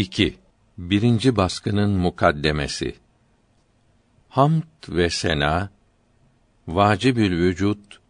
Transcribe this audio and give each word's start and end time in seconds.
2. 0.00 0.38
Birinci 0.78 1.36
baskının 1.36 1.90
mukaddemesi. 1.90 2.94
Hamd 4.28 4.62
ve 4.88 5.10
sena 5.10 5.70
vacibül 6.68 7.30
vücut 7.30 8.00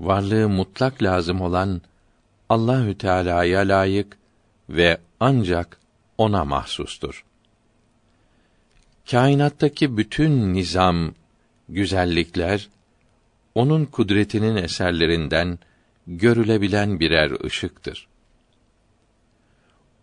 varlığı 0.00 0.48
mutlak 0.48 1.02
lazım 1.02 1.40
olan 1.40 1.82
Allahü 2.48 2.98
Teala'ya 2.98 3.60
layık 3.60 4.18
ve 4.68 4.98
ancak 5.20 5.78
ona 6.18 6.44
mahsustur. 6.44 7.24
Kainattaki 9.10 9.96
bütün 9.96 10.54
nizam, 10.54 11.14
güzellikler 11.68 12.68
onun 13.54 13.84
kudretinin 13.84 14.56
eserlerinden 14.56 15.58
görülebilen 16.06 17.00
birer 17.00 17.44
ışıktır. 17.44 18.08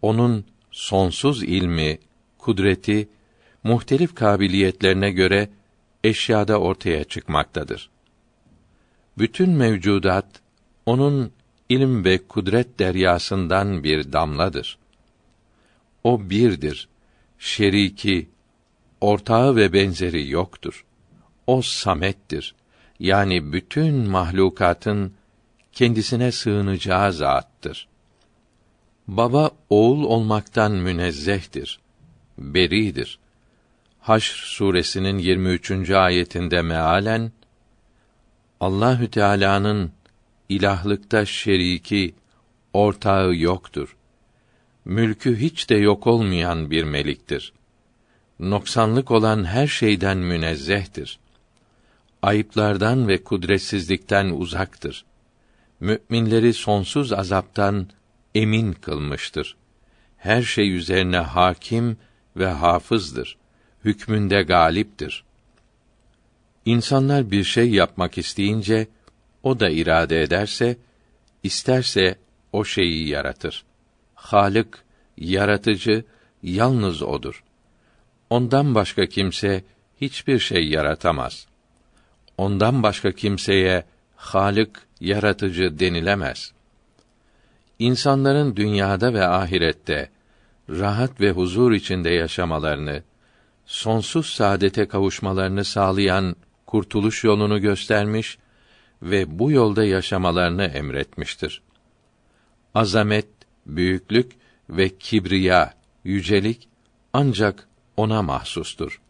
Onun 0.02 0.46
sonsuz 0.72 1.44
ilmi, 1.44 2.00
kudreti 2.38 3.10
muhtelif 3.64 4.16
kabiliyetlerine 4.16 5.12
göre 5.12 5.50
eşyada 6.04 6.60
ortaya 6.60 7.04
çıkmaktadır. 7.04 7.90
Bütün 9.18 9.50
mevcudat 9.50 10.42
onun 10.86 11.32
ilim 11.70 12.06
ve 12.06 12.28
kudret 12.28 12.80
deryasından 12.80 13.84
bir 13.84 14.14
damladır. 14.14 14.78
O 16.04 16.30
birdir. 16.30 16.90
Şeriki, 17.40 18.30
ortağı 19.02 19.56
ve 19.56 19.74
benzeri 19.74 20.30
yoktur. 20.30 20.86
O 21.48 21.62
samettir. 21.62 22.56
Yani 23.00 23.54
bütün 23.54 24.10
mahlukatın 24.10 25.14
kendisine 25.72 26.32
sığınacağı 26.32 27.14
zattır. 27.14 27.89
Baba 29.18 29.52
oğul 29.70 30.04
olmaktan 30.04 30.72
münezzehtir. 30.72 31.80
Beridir. 32.38 33.20
Haşr 34.00 34.36
suresinin 34.46 35.18
23. 35.18 35.90
ayetinde 35.90 36.62
mealen 36.62 37.32
Allahü 38.60 39.12
Teala'nın 39.12 39.92
ilahlıkta 40.50 41.26
şeriki, 41.26 42.16
ortağı 42.74 43.36
yoktur. 43.36 43.96
Mülkü 44.86 45.40
hiç 45.40 45.70
de 45.70 45.76
yok 45.76 46.08
olmayan 46.08 46.72
bir 46.72 46.84
meliktir. 46.84 47.54
Noksanlık 48.40 49.12
olan 49.12 49.46
her 49.46 49.68
şeyden 49.68 50.18
münezzehtir. 50.18 51.20
Ayıplardan 52.22 53.08
ve 53.08 53.24
kudretsizlikten 53.24 54.30
uzaktır. 54.30 55.06
Müminleri 55.80 56.54
sonsuz 56.54 57.14
azaptan 57.14 57.88
emin 58.36 58.74
kılmıştır. 58.74 59.56
Her 60.18 60.42
şey 60.42 60.76
üzerine 60.76 61.18
hakim 61.18 61.98
ve 62.36 62.48
hafızdır. 62.48 63.38
Hükmünde 63.86 64.42
galiptir. 64.42 65.24
İnsanlar 66.66 67.32
bir 67.32 67.44
şey 67.44 67.70
yapmak 67.70 68.18
isteyince 68.18 68.88
o 69.44 69.60
da 69.60 69.70
irade 69.70 70.22
ederse 70.22 70.78
isterse 71.44 72.16
o 72.54 72.66
şeyi 72.66 73.08
yaratır. 73.08 73.64
Halık, 74.16 74.84
yaratıcı 75.18 76.04
yalnız 76.44 77.02
odur. 77.02 77.44
Ondan 78.30 78.76
başka 78.76 79.06
kimse 79.06 79.64
hiçbir 80.02 80.40
şey 80.40 80.68
yaratamaz. 80.68 81.48
Ondan 82.38 82.84
başka 82.84 83.12
kimseye 83.12 83.86
Halık, 84.20 84.88
yaratıcı 85.00 85.80
denilemez. 85.80 86.54
İnsanların 87.80 88.56
dünyada 88.56 89.14
ve 89.14 89.28
ahirette 89.28 90.10
rahat 90.70 91.22
ve 91.22 91.32
huzur 91.32 91.72
içinde 91.72 92.10
yaşamalarını, 92.10 93.04
sonsuz 93.66 94.26
saadete 94.26 94.88
kavuşmalarını 94.88 95.66
sağlayan 95.66 96.36
kurtuluş 96.66 97.24
yolunu 97.24 97.62
göstermiş 97.62 98.38
ve 99.02 99.40
bu 99.40 99.52
yolda 99.52 99.86
yaşamalarını 99.86 100.64
emretmiştir. 100.64 101.62
Azamet, 102.76 103.28
büyüklük 103.66 104.32
ve 104.70 104.98
kibriya, 104.98 105.74
yücelik 106.04 106.68
ancak 107.14 107.68
ona 107.98 108.22
mahsustur. 108.22 109.02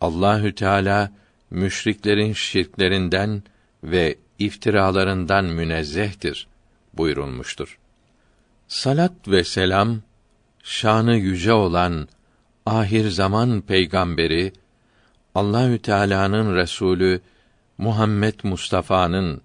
Allahü 0.00 0.54
Teala 0.54 1.12
müşriklerin 1.50 2.32
şirklerinden 2.32 3.42
ve 3.84 4.16
iftiralarından 4.38 5.44
münezzehtir 5.44 6.51
buyurulmuştur. 6.94 7.78
Salat 8.68 9.12
ve 9.28 9.44
selam 9.44 10.00
şanı 10.62 11.16
yüce 11.16 11.52
olan 11.52 12.08
ahir 12.66 13.08
zaman 13.08 13.60
peygamberi 13.60 14.52
Allahü 15.34 15.78
Teala'nın 15.78 16.56
Resulü 16.56 17.20
Muhammed 17.78 18.34
Mustafa'nın 18.42 19.42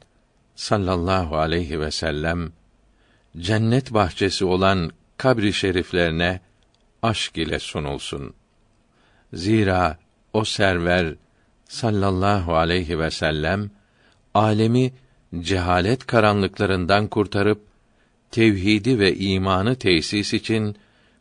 sallallahu 0.55 1.37
aleyhi 1.37 1.79
ve 1.79 1.91
sellem 1.91 2.51
cennet 3.37 3.93
bahçesi 3.93 4.45
olan 4.45 4.91
kabri 5.17 5.53
şeriflerine 5.53 6.39
aşk 7.03 7.37
ile 7.37 7.59
sunulsun. 7.59 8.33
Zira 9.33 9.97
o 10.33 10.43
server 10.43 11.15
sallallahu 11.65 12.55
aleyhi 12.55 12.99
ve 12.99 13.11
sellem 13.11 13.71
alemi 14.33 14.93
cehalet 15.39 16.07
karanlıklarından 16.07 17.07
kurtarıp 17.07 17.61
tevhidi 18.31 18.99
ve 18.99 19.15
imanı 19.15 19.75
tesis 19.75 20.33
için 20.33 20.75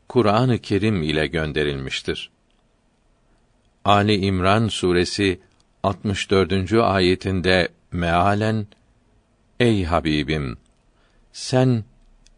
Kur'an-ı 0.09 0.59
Kerim 0.59 1.03
ile 1.03 1.27
gönderilmiştir. 1.27 2.31
Ali 3.85 4.17
İmran 4.17 4.69
suresi 4.69 5.41
64. 5.83 6.73
ayetinde 6.73 7.69
mealen 7.93 8.67
Ey 9.61 9.85
Habibim 9.85 10.57
sen 11.33 11.85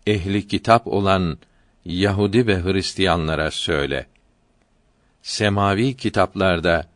ehli 0.06 0.48
kitap 0.48 0.86
olan 0.86 1.38
Yahudi 1.84 2.46
ve 2.46 2.62
Hristiyanlara 2.62 3.50
söyle. 3.50 4.06
Semavi 5.22 5.96
kitaplarda 5.96 6.88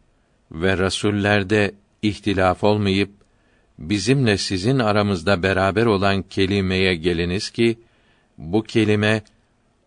ve 0.53 0.79
rasullerde 0.79 1.75
ihtilaf 2.03 2.65
olmayıp 2.65 3.22
bizimle 3.83 4.39
sizin 4.39 4.79
aramızda 4.79 5.43
beraber 5.43 5.87
olan 5.87 6.23
kelimeye 6.23 6.95
geliniz 6.95 7.51
ki 7.51 7.79
bu 8.39 8.63
kelime 8.63 9.23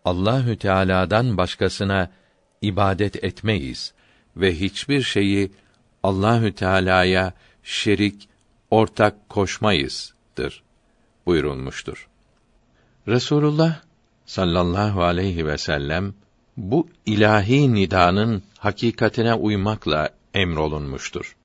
Allahü 0.04 0.56
Teala'dan 0.56 1.36
başkasına 1.36 2.10
ibadet 2.62 3.24
etmeyiz 3.24 3.92
ve 4.36 4.60
hiçbir 4.60 5.02
şeyi 5.02 5.52
Allahü 6.02 6.52
Teala'ya 6.52 7.32
şerik, 7.62 8.28
ortak 8.70 9.28
koşmayızdır 9.28 10.62
buyurulmuştur. 11.26 12.08
Resulullah 13.08 13.80
sallallahu 14.26 15.02
aleyhi 15.02 15.46
ve 15.46 15.58
sellem 15.58 16.14
bu 16.56 16.88
ilahi 17.06 17.74
nidanın 17.74 18.42
hakikatine 18.58 19.34
uymakla 19.34 20.10
emrolunmuştur. 20.34 21.36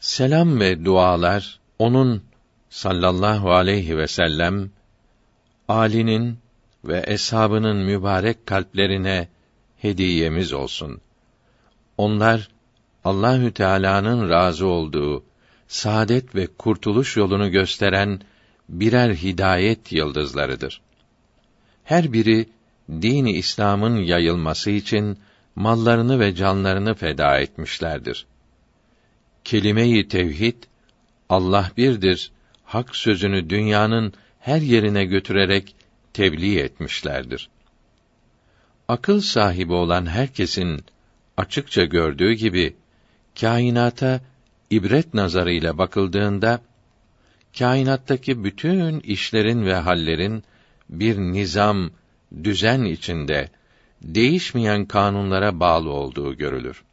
Selam 0.00 0.60
ve 0.60 0.84
dualar 0.84 1.60
onun 1.78 2.22
sallallahu 2.70 3.52
aleyhi 3.52 3.98
ve 3.98 4.06
sellem 4.06 4.70
Ali'nin 5.68 6.38
ve 6.84 7.04
eshabının 7.06 7.76
mübarek 7.76 8.46
kalplerine 8.46 9.28
hediyemiz 9.76 10.52
olsun. 10.52 11.00
Onlar 11.98 12.48
Allahü 13.04 13.52
Teala'nın 13.52 14.30
razı 14.30 14.66
olduğu 14.66 15.24
saadet 15.68 16.34
ve 16.34 16.46
kurtuluş 16.46 17.16
yolunu 17.16 17.50
gösteren 17.50 18.20
birer 18.68 19.14
hidayet 19.14 19.92
yıldızlarıdır. 19.92 20.80
Her 21.84 22.12
biri 22.12 22.48
dini 22.90 23.32
İslam'ın 23.32 23.96
yayılması 23.96 24.70
için 24.70 25.18
mallarını 25.56 26.20
ve 26.20 26.34
canlarını 26.34 26.94
feda 26.94 27.38
etmişlerdir. 27.38 28.26
Kelime-i 29.44 30.08
tevhid 30.08 30.62
Allah 31.28 31.70
birdir 31.76 32.32
hak 32.64 32.96
sözünü 32.96 33.50
dünyanın 33.50 34.12
her 34.40 34.60
yerine 34.60 35.04
götürerek 35.04 35.74
tebliğ 36.12 36.58
etmişlerdir. 36.58 37.48
Akıl 38.88 39.20
sahibi 39.20 39.72
olan 39.72 40.06
herkesin 40.06 40.84
açıkça 41.36 41.84
gördüğü 41.84 42.32
gibi 42.32 42.76
kainata 43.40 44.20
ibret 44.70 45.14
nazarıyla 45.14 45.78
bakıldığında 45.78 46.60
kainattaki 47.58 48.44
bütün 48.44 49.00
işlerin 49.00 49.66
ve 49.66 49.74
hallerin 49.74 50.44
bir 50.88 51.18
nizam, 51.18 51.90
düzen 52.44 52.84
içinde 52.84 53.50
değişmeyen 54.02 54.86
kanunlara 54.86 55.60
bağlı 55.60 55.90
olduğu 55.90 56.36
görülür. 56.36 56.84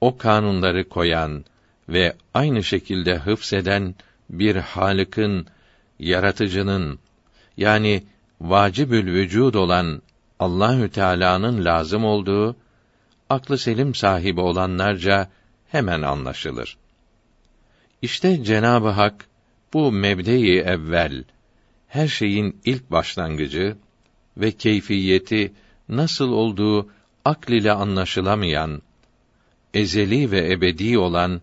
O 0.00 0.16
kanunları 0.18 0.88
koyan 0.88 1.44
ve 1.88 2.16
aynı 2.34 2.64
şekilde 2.64 3.16
hıfseden 3.16 3.94
bir 4.30 4.56
Halık'ın, 4.56 5.46
yaratıcının 5.98 6.98
yani 7.56 8.04
vacibül 8.40 9.06
vücud 9.06 9.54
olan 9.54 10.02
Allahü 10.38 10.90
Teala'nın 10.90 11.64
lazım 11.64 12.04
olduğu 12.04 12.56
aklı 13.30 13.58
selim 13.58 13.94
sahibi 13.94 14.40
olanlarca 14.40 15.30
hemen 15.68 16.02
anlaşılır. 16.02 16.76
İşte 18.02 18.44
Cenab-ı 18.44 18.88
Hak 18.88 19.26
bu 19.72 19.92
mebde-i 19.92 20.58
evvel 20.58 21.24
her 21.88 22.08
şeyin 22.08 22.60
ilk 22.64 22.90
başlangıcı 22.90 23.76
ve 24.36 24.52
keyfiyeti 24.52 25.52
nasıl 25.88 26.32
olduğu 26.32 26.90
akl 27.24 27.52
ile 27.52 27.72
anlaşılamayan 27.72 28.82
ezeli 29.74 30.30
ve 30.30 30.52
ebedi 30.52 30.98
olan 30.98 31.40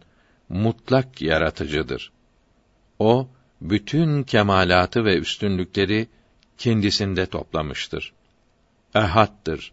mutlak 0.52 1.22
yaratıcıdır. 1.22 2.12
O 3.00 3.28
bütün 3.62 4.24
kemalatı 4.24 5.06
ve 5.06 5.18
üstünlükleri 5.18 6.08
kendisinde 6.58 7.26
toplamıştır. 7.26 8.14
Ehattır. 8.96 9.72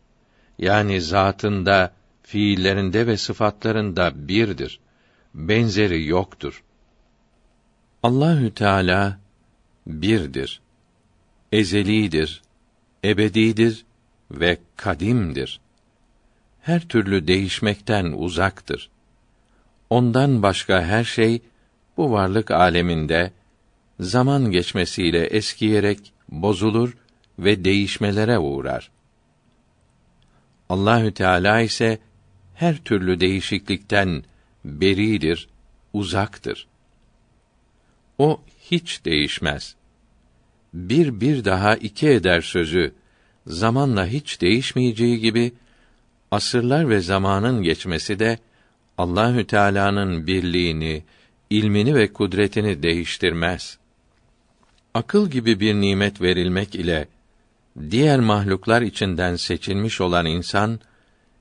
Yani 0.58 1.00
zatında, 1.00 1.92
fiillerinde 2.22 3.06
ve 3.06 3.16
sıfatlarında 3.16 4.28
birdir. 4.28 4.80
Benzeri 5.34 6.06
yoktur. 6.06 6.62
Allahü 8.02 8.54
Teala 8.54 9.18
birdir. 9.86 10.60
Ezelidir, 11.52 12.42
ebedidir 13.04 13.84
ve 14.30 14.58
kadimdir. 14.76 15.60
Her 16.60 16.88
türlü 16.88 17.26
değişmekten 17.26 18.12
uzaktır. 18.16 18.90
Ondan 19.90 20.42
başka 20.42 20.82
her 20.82 21.04
şey 21.04 21.42
bu 21.96 22.12
varlık 22.12 22.50
aleminde 22.50 23.32
zaman 24.00 24.50
geçmesiyle 24.50 25.26
eskiyerek 25.26 26.12
bozulur 26.28 26.96
ve 27.38 27.64
değişmelere 27.64 28.38
uğrar. 28.38 28.90
Allahü 30.68 31.14
Teala 31.14 31.60
ise 31.60 31.98
her 32.54 32.76
türlü 32.76 33.20
değişiklikten 33.20 34.24
beridir, 34.64 35.48
uzaktır. 35.92 36.66
O 38.18 38.40
hiç 38.70 39.04
değişmez. 39.04 39.74
Bir 40.74 41.20
bir 41.20 41.44
daha 41.44 41.76
iki 41.76 42.08
eder 42.08 42.40
sözü 42.40 42.94
zamanla 43.46 44.06
hiç 44.06 44.40
değişmeyeceği 44.40 45.20
gibi 45.20 45.52
asırlar 46.30 46.88
ve 46.88 47.00
zamanın 47.00 47.62
geçmesi 47.62 48.18
de 48.18 48.38
Allahü 48.98 49.46
Teala'nın 49.46 50.26
birliğini, 50.26 51.02
ilmini 51.50 51.94
ve 51.94 52.12
kudretini 52.12 52.82
değiştirmez. 52.82 53.78
Akıl 54.94 55.30
gibi 55.30 55.60
bir 55.60 55.74
nimet 55.74 56.20
verilmek 56.20 56.74
ile 56.74 57.08
diğer 57.90 58.20
mahluklar 58.20 58.82
içinden 58.82 59.36
seçilmiş 59.36 60.00
olan 60.00 60.26
insan 60.26 60.80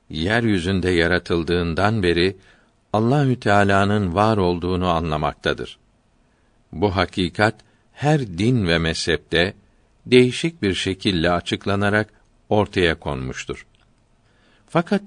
yeryüzünde 0.10 0.90
yaratıldığından 0.90 2.04
beri 2.04 2.38
Allahü 2.94 3.40
Teala'nın 3.40 4.16
var 4.16 4.38
olduğunu 4.38 4.88
anlamaktadır. 4.88 5.78
Bu 6.72 6.96
hakikat 6.96 7.56
her 7.94 8.28
din 8.28 8.68
ve 8.68 8.78
mezhepte 8.78 9.54
değişik 10.06 10.62
bir 10.62 10.74
şekilde 10.74 11.32
açıklanarak 11.32 12.10
ortaya 12.50 13.00
konmuştur. 13.00 13.66
Fakat 14.70 15.04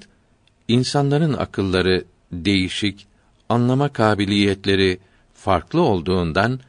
insanların 0.68 1.32
akılları 1.32 2.04
değişik, 2.32 3.06
anlama 3.48 3.88
kabiliyetleri 3.88 4.98
farklı 5.34 5.80
olduğundan 5.80 6.60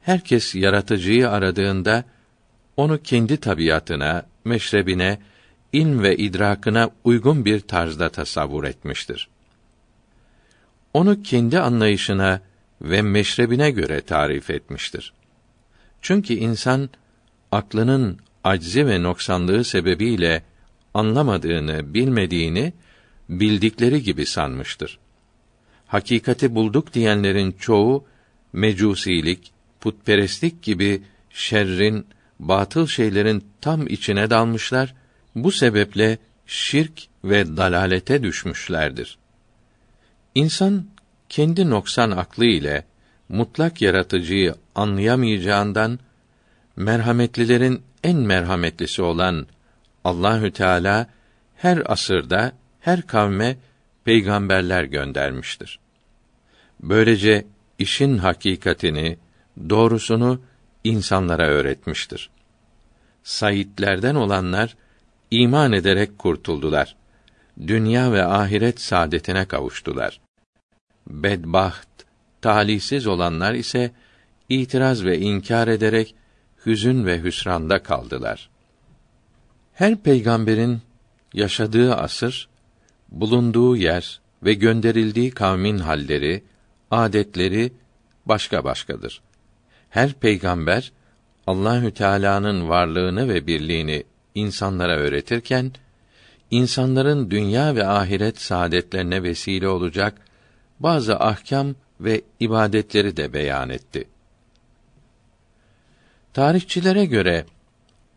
herkes 0.00 0.54
yaratıcıyı 0.54 1.30
aradığında 1.30 2.04
onu 2.76 3.02
kendi 3.02 3.36
tabiatına, 3.36 4.26
meşrebine, 4.44 5.18
ilm 5.72 6.02
ve 6.02 6.16
idrakına 6.16 6.90
uygun 7.04 7.44
bir 7.44 7.60
tarzda 7.60 8.08
tasavvur 8.08 8.64
etmiştir. 8.64 9.28
Onu 10.94 11.22
kendi 11.22 11.60
anlayışına 11.60 12.40
ve 12.82 13.02
meşrebine 13.02 13.70
göre 13.70 14.00
tarif 14.00 14.50
etmiştir. 14.50 15.12
Çünkü 16.02 16.34
insan 16.34 16.90
aklının 17.52 18.18
aczi 18.44 18.86
ve 18.86 19.02
noksanlığı 19.02 19.64
sebebiyle 19.64 20.42
anlamadığını, 20.94 21.94
bilmediğini 21.94 22.72
bildikleri 23.28 24.02
gibi 24.02 24.26
sanmıştır. 24.26 24.98
Hakikati 25.90 26.54
bulduk 26.54 26.94
diyenlerin 26.94 27.52
çoğu 27.52 28.04
mecusilik, 28.52 29.52
putperestlik 29.80 30.62
gibi 30.62 31.02
şerrin, 31.30 32.06
batıl 32.38 32.86
şeylerin 32.86 33.44
tam 33.60 33.86
içine 33.86 34.30
dalmışlar. 34.30 34.94
Bu 35.34 35.52
sebeple 35.52 36.18
şirk 36.46 37.02
ve 37.24 37.56
dalalete 37.56 38.22
düşmüşlerdir. 38.22 39.18
İnsan 40.34 40.86
kendi 41.28 41.70
noksan 41.70 42.10
aklı 42.10 42.44
ile 42.44 42.84
mutlak 43.28 43.82
yaratıcıyı 43.82 44.54
anlayamayacağından 44.74 45.98
merhametlilerin 46.76 47.82
en 48.04 48.16
merhametlisi 48.16 49.02
olan 49.02 49.46
Allahü 50.04 50.52
Teala 50.52 51.06
her 51.56 51.92
asırda 51.92 52.52
her 52.80 53.02
kavme 53.02 53.56
peygamberler 54.10 54.84
göndermiştir. 54.84 55.78
Böylece 56.80 57.46
işin 57.78 58.18
hakikatini, 58.18 59.18
doğrusunu 59.68 60.40
insanlara 60.84 61.46
öğretmiştir. 61.46 62.30
Saitlerden 63.22 64.14
olanlar 64.14 64.76
iman 65.30 65.72
ederek 65.72 66.18
kurtuldular. 66.18 66.96
Dünya 67.66 68.12
ve 68.12 68.24
ahiret 68.24 68.80
saadetine 68.80 69.44
kavuştular. 69.44 70.20
Bedbaht, 71.06 71.88
talihsiz 72.42 73.06
olanlar 73.06 73.54
ise 73.54 73.90
itiraz 74.48 75.04
ve 75.04 75.18
inkar 75.18 75.68
ederek 75.68 76.14
hüzün 76.66 77.06
ve 77.06 77.22
hüsranda 77.22 77.82
kaldılar. 77.82 78.50
Her 79.72 79.96
peygamberin 79.96 80.80
yaşadığı 81.34 81.94
asır, 81.94 82.49
bulunduğu 83.10 83.76
yer 83.76 84.20
ve 84.42 84.54
gönderildiği 84.54 85.30
kavmin 85.30 85.78
halleri, 85.78 86.42
adetleri 86.90 87.72
başka 88.26 88.64
başkadır. 88.64 89.20
Her 89.90 90.12
peygamber 90.12 90.92
Allahü 91.46 91.90
Teala'nın 91.90 92.68
varlığını 92.68 93.28
ve 93.28 93.46
birliğini 93.46 94.04
insanlara 94.34 94.96
öğretirken 94.96 95.72
insanların 96.50 97.30
dünya 97.30 97.74
ve 97.74 97.86
ahiret 97.86 98.40
saadetlerine 98.40 99.22
vesile 99.22 99.68
olacak 99.68 100.14
bazı 100.80 101.16
ahkam 101.16 101.74
ve 102.00 102.22
ibadetleri 102.40 103.16
de 103.16 103.32
beyan 103.32 103.70
etti. 103.70 104.08
Tarihçilere 106.34 107.04
göre 107.04 107.44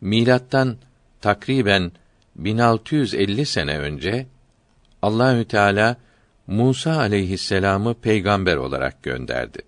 milattan 0.02 0.78
takriben 1.22 1.92
1650 2.36 3.46
sene 3.46 3.80
önce 3.80 4.26
Allahü 5.04 5.46
Teala 5.46 5.98
Musa 6.48 6.98
aleyhisselamı 6.98 7.94
peygamber 7.94 8.56
olarak 8.56 9.04
gönderdi. 9.04 9.62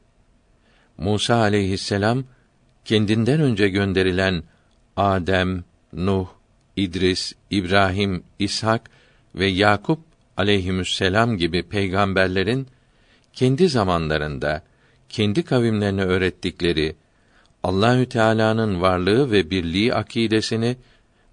Musa 0.98 1.36
aleyhisselam 1.36 2.24
kendinden 2.86 3.42
önce 3.42 3.70
gönderilen 3.70 4.44
Adem, 4.96 5.64
Nuh, 5.94 6.28
İdris, 6.76 7.34
İbrahim, 7.52 8.24
İshak 8.40 8.90
ve 9.36 9.46
Yakup 9.46 10.00
aleyhisselam 10.38 11.38
gibi 11.38 11.64
peygamberlerin 11.64 12.68
kendi 13.34 13.70
zamanlarında 13.70 14.64
kendi 15.10 15.44
kavimlerine 15.44 16.04
öğrettikleri 16.04 16.96
Allahü 17.64 18.10
Teala'nın 18.10 18.82
varlığı 18.82 19.32
ve 19.32 19.50
birliği 19.50 19.94
akidesini 19.94 20.78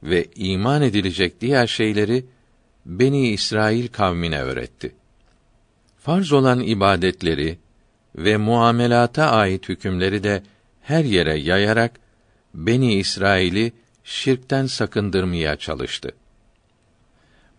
ve 0.02 0.26
iman 0.34 0.82
edilecek 0.82 1.40
diğer 1.40 1.66
şeyleri 1.66 2.24
Beni 2.86 3.28
İsrail 3.28 3.88
kavmine 3.88 4.42
öğretti. 4.42 4.94
Farz 5.98 6.32
olan 6.32 6.60
ibadetleri 6.60 7.58
ve 8.16 8.36
muamelata 8.36 9.30
ait 9.30 9.68
hükümleri 9.68 10.24
de 10.24 10.42
her 10.82 11.04
yere 11.04 11.38
yayarak 11.38 12.00
Beni 12.54 12.94
İsrail'i 12.94 13.72
şirkten 14.04 14.66
sakındırmaya 14.66 15.56
çalıştı. 15.56 16.10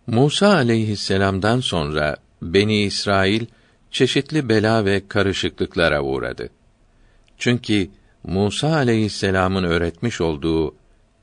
Musa 0.06 0.54
aleyhisselam'dan 0.54 1.60
sonra 1.60 2.16
Beni 2.42 2.82
İsrail 2.82 3.46
çeşitli 3.90 4.48
bela 4.48 4.84
ve 4.84 5.08
karışıklıklara 5.08 6.02
uğradı. 6.02 6.48
Çünkü 7.38 7.90
Musa 8.24 8.74
aleyhisselam'ın 8.74 9.64
öğretmiş 9.64 10.20
olduğu 10.20 10.74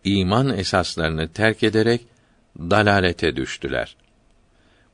iman 0.03 0.58
esaslarını 0.58 1.27
terk 1.27 1.63
ederek 1.63 2.01
dalalete 2.60 3.36
düştüler. 3.36 3.96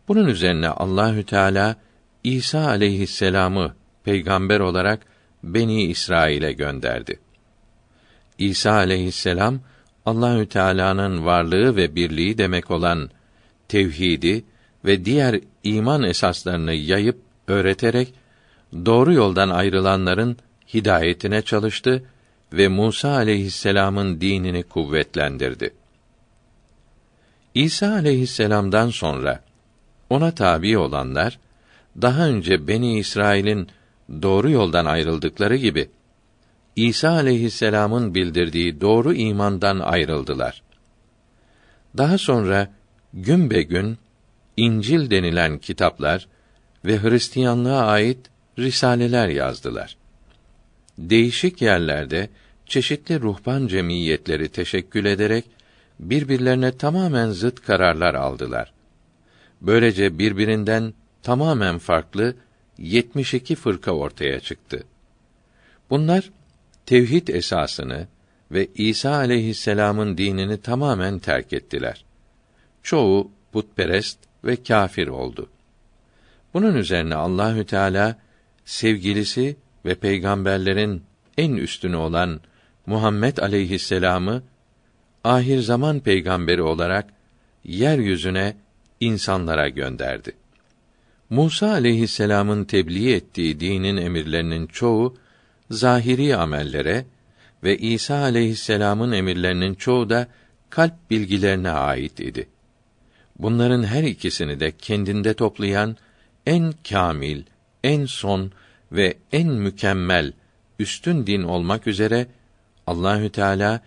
Bunun 0.08 0.28
üzerine 0.28 0.70
Allahü 0.70 1.24
Teala 1.24 1.76
İsa 2.24 2.68
aleyhisselam'ı 2.68 3.76
peygamber 4.04 4.60
olarak 4.60 5.06
Beni 5.44 5.84
İsrail'e 5.84 6.52
gönderdi. 6.52 7.20
İsa 8.38 8.72
aleyhisselam 8.72 9.60
Allahü 10.06 10.50
Teala'nın 10.50 11.26
varlığı 11.26 11.76
ve 11.76 11.96
birliği 11.96 12.38
demek 12.38 12.72
olan 12.72 13.10
tevhidi 13.68 14.44
ve 14.86 15.06
diğer 15.06 15.40
iman 15.64 16.04
esaslarını 16.04 16.74
yayıp 16.74 17.18
öğreterek 17.48 18.14
doğru 18.86 19.14
yoldan 19.14 19.50
ayrılanların 19.50 20.38
hidayetine 20.74 21.42
çalıştı 21.42 22.04
ve 22.54 22.68
Musa 22.68 23.10
aleyhisselam'ın 23.10 24.22
dinini 24.22 24.64
kuvvetlendirdi. 24.64 25.74
İsa 27.58 27.92
aleyhisselam'dan 27.92 28.90
sonra 28.90 29.44
ona 30.10 30.32
tabi 30.32 30.78
olanlar 30.78 31.40
daha 32.02 32.28
önce 32.28 32.68
Beni 32.68 33.00
İsrail'in 33.00 33.68
doğru 34.22 34.50
yoldan 34.50 34.86
ayrıldıkları 34.86 35.56
gibi 35.56 35.90
İsa 36.76 37.10
aleyhisselam'ın 37.10 38.16
bildirdiği 38.16 38.82
doğru 38.82 39.14
imandan 39.14 39.80
ayrıldılar. 39.80 40.64
Daha 41.98 42.18
sonra 42.18 42.74
gün 43.14 43.50
be 43.52 43.62
gün 43.62 43.98
İncil 44.58 45.12
denilen 45.12 45.58
kitaplar 45.58 46.28
ve 46.86 47.02
Hristiyanlığa 47.02 47.86
ait 47.86 48.20
risaleler 48.60 49.28
yazdılar. 49.28 49.98
Değişik 50.98 51.62
yerlerde 51.62 52.30
çeşitli 52.66 53.20
ruhban 53.20 53.68
cemiyetleri 53.68 54.50
teşekkül 54.50 55.06
ederek 55.06 55.46
birbirlerine 56.00 56.78
tamamen 56.78 57.30
zıt 57.30 57.62
kararlar 57.62 58.14
aldılar. 58.14 58.74
Böylece 59.62 60.20
birbirinden 60.20 60.94
tamamen 61.24 61.78
farklı 61.78 62.36
72 62.78 63.56
fırka 63.56 63.92
ortaya 63.92 64.40
çıktı. 64.40 64.84
Bunlar 65.90 66.30
tevhid 66.86 67.28
esasını 67.28 68.08
ve 68.52 68.68
İsa 68.76 69.16
aleyhisselam'ın 69.16 70.18
dinini 70.18 70.62
tamamen 70.62 71.20
terk 71.20 71.54
ettiler. 71.54 72.06
Çoğu 72.84 73.32
putperest 73.52 74.20
ve 74.44 74.64
kâfir 74.64 75.08
oldu. 75.08 75.50
Bunun 76.54 76.76
üzerine 76.76 77.16
Allahü 77.16 77.66
Teala 77.66 78.16
sevgilisi 78.66 79.56
ve 79.86 79.96
peygamberlerin 79.96 81.04
en 81.38 81.54
üstünü 81.54 81.96
olan 81.96 82.42
Muhammed 82.86 83.38
aleyhisselam'ı 83.38 84.44
ahir 85.28 85.60
zaman 85.60 86.00
peygamberi 86.00 86.62
olarak 86.62 87.06
yeryüzüne 87.64 88.56
insanlara 89.00 89.70
gönderdi. 89.70 90.32
Musa 91.30 91.72
aleyhisselam'ın 91.72 92.64
tebliğ 92.64 93.14
ettiği 93.14 93.60
dinin 93.60 93.98
emirlerinin 93.98 94.68
çoğu 94.68 95.16
zahiri 95.72 96.36
amellere 96.36 97.06
ve 97.64 97.78
İsa 97.78 98.16
aleyhisselam'ın 98.16 99.12
emirlerinin 99.12 99.76
çoğu 99.76 100.10
da 100.10 100.28
kalp 100.70 100.94
bilgilerine 101.10 101.70
ait 101.70 102.20
idi. 102.20 102.48
Bunların 103.40 103.84
her 103.84 104.04
ikisini 104.04 104.60
de 104.60 104.72
kendinde 104.72 105.34
toplayan 105.34 105.98
en 106.46 106.74
kamil, 106.90 107.44
en 107.84 108.06
son 108.06 108.52
ve 108.92 109.18
en 109.32 109.48
mükemmel 109.48 110.34
üstün 110.80 111.28
din 111.28 111.44
olmak 111.44 111.88
üzere 111.88 112.28
Allahü 112.88 113.30
Teala 113.30 113.82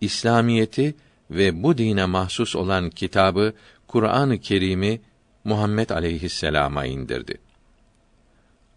İslamiyeti 0.00 0.94
ve 1.30 1.62
bu 1.62 1.78
dine 1.78 2.04
mahsus 2.04 2.56
olan 2.56 2.90
kitabı 2.90 3.52
Kur'an-ı 3.88 4.40
Kerim'i 4.40 5.00
Muhammed 5.44 5.90
aleyhisselama 5.90 6.86
indirdi. 6.86 7.38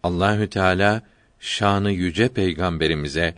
Allahü 0.02 0.50
Teala 0.50 1.02
şanı 1.40 1.92
yüce 1.92 2.28
peygamberimize 2.28 3.34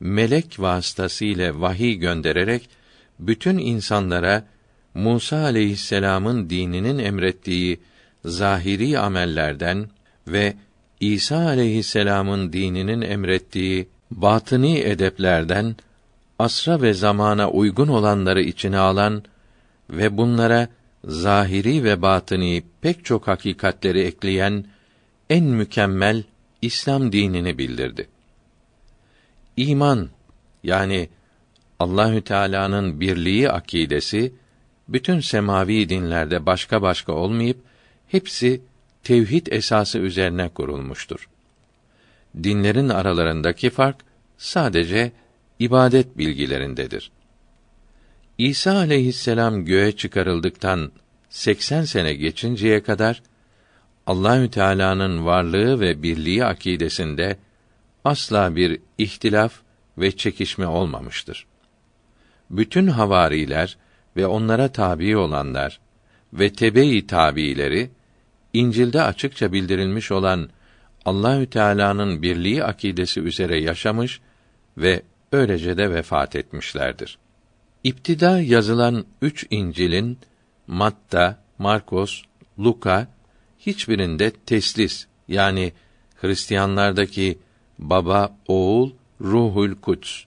melek 0.00 0.60
vasıtasıyla 0.60 1.60
vahiy 1.60 1.94
göndererek 1.94 2.68
bütün 3.18 3.58
insanlara 3.58 4.46
Musa 4.94 5.36
aleyhisselam'ın 5.36 6.50
dininin 6.50 6.98
emrettiği 6.98 7.80
zahiri 8.24 8.98
amellerden 8.98 9.88
ve 10.28 10.54
İsa 11.00 11.36
aleyhisselam'ın 11.36 12.52
dininin 12.52 13.00
emrettiği 13.00 13.88
batıni 14.10 14.78
edeplerden 14.78 15.76
asra 16.38 16.82
ve 16.82 16.94
zamana 16.94 17.50
uygun 17.50 17.88
olanları 17.88 18.42
içine 18.42 18.78
alan 18.78 19.22
ve 19.90 20.16
bunlara 20.16 20.68
zahiri 21.04 21.84
ve 21.84 22.02
batıni 22.02 22.62
pek 22.80 23.04
çok 23.04 23.28
hakikatleri 23.28 24.00
ekleyen 24.00 24.64
en 25.30 25.44
mükemmel 25.44 26.22
İslam 26.62 27.12
dinini 27.12 27.58
bildirdi. 27.58 28.08
İman 29.56 30.08
yani 30.62 31.08
Allahü 31.78 32.22
Teala'nın 32.22 33.00
birliği 33.00 33.50
akidesi 33.50 34.32
bütün 34.88 35.20
semavi 35.20 35.88
dinlerde 35.88 36.46
başka 36.46 36.82
başka 36.82 37.12
olmayıp 37.12 37.58
hepsi 38.08 38.60
tevhid 39.02 39.46
esası 39.46 39.98
üzerine 39.98 40.48
kurulmuştur. 40.48 41.28
Dinlerin 42.42 42.88
aralarındaki 42.88 43.70
fark 43.70 43.96
sadece 44.38 45.12
ibadet 45.64 46.18
bilgilerindedir. 46.18 47.10
İsa 48.38 48.76
aleyhisselam 48.76 49.64
göğe 49.64 49.92
çıkarıldıktan 49.92 50.92
80 51.28 51.84
sene 51.84 52.14
geçinceye 52.14 52.82
kadar 52.82 53.22
Allahü 54.06 54.50
Teala'nın 54.50 55.26
varlığı 55.26 55.80
ve 55.80 56.02
birliği 56.02 56.44
akidesinde 56.44 57.36
asla 58.04 58.56
bir 58.56 58.80
ihtilaf 58.98 59.52
ve 59.98 60.16
çekişme 60.16 60.66
olmamıştır. 60.66 61.46
Bütün 62.50 62.86
havariler 62.86 63.76
ve 64.16 64.26
onlara 64.26 64.68
tabi 64.68 65.16
olanlar 65.16 65.80
ve 66.32 66.52
tebe-i 66.52 67.06
tabiileri 67.06 67.90
İncil'de 68.52 69.02
açıkça 69.02 69.52
bildirilmiş 69.52 70.12
olan 70.12 70.48
Allahü 71.04 71.46
Teala'nın 71.46 72.22
birliği 72.22 72.64
akidesi 72.64 73.20
üzere 73.20 73.60
yaşamış 73.60 74.20
ve 74.78 75.02
öylece 75.32 75.76
de 75.76 75.90
vefat 75.90 76.36
etmişlerdir. 76.36 77.18
İptida 77.84 78.40
yazılan 78.40 79.04
üç 79.22 79.46
İncil'in 79.50 80.18
Matta, 80.66 81.38
Markos, 81.58 82.22
Luka 82.58 83.08
hiçbirinde 83.58 84.30
teslis 84.30 85.06
yani 85.28 85.72
Hristiyanlardaki 86.14 87.38
baba, 87.78 88.36
oğul, 88.48 88.90
ruhul 89.20 89.74
kuds 89.74 90.24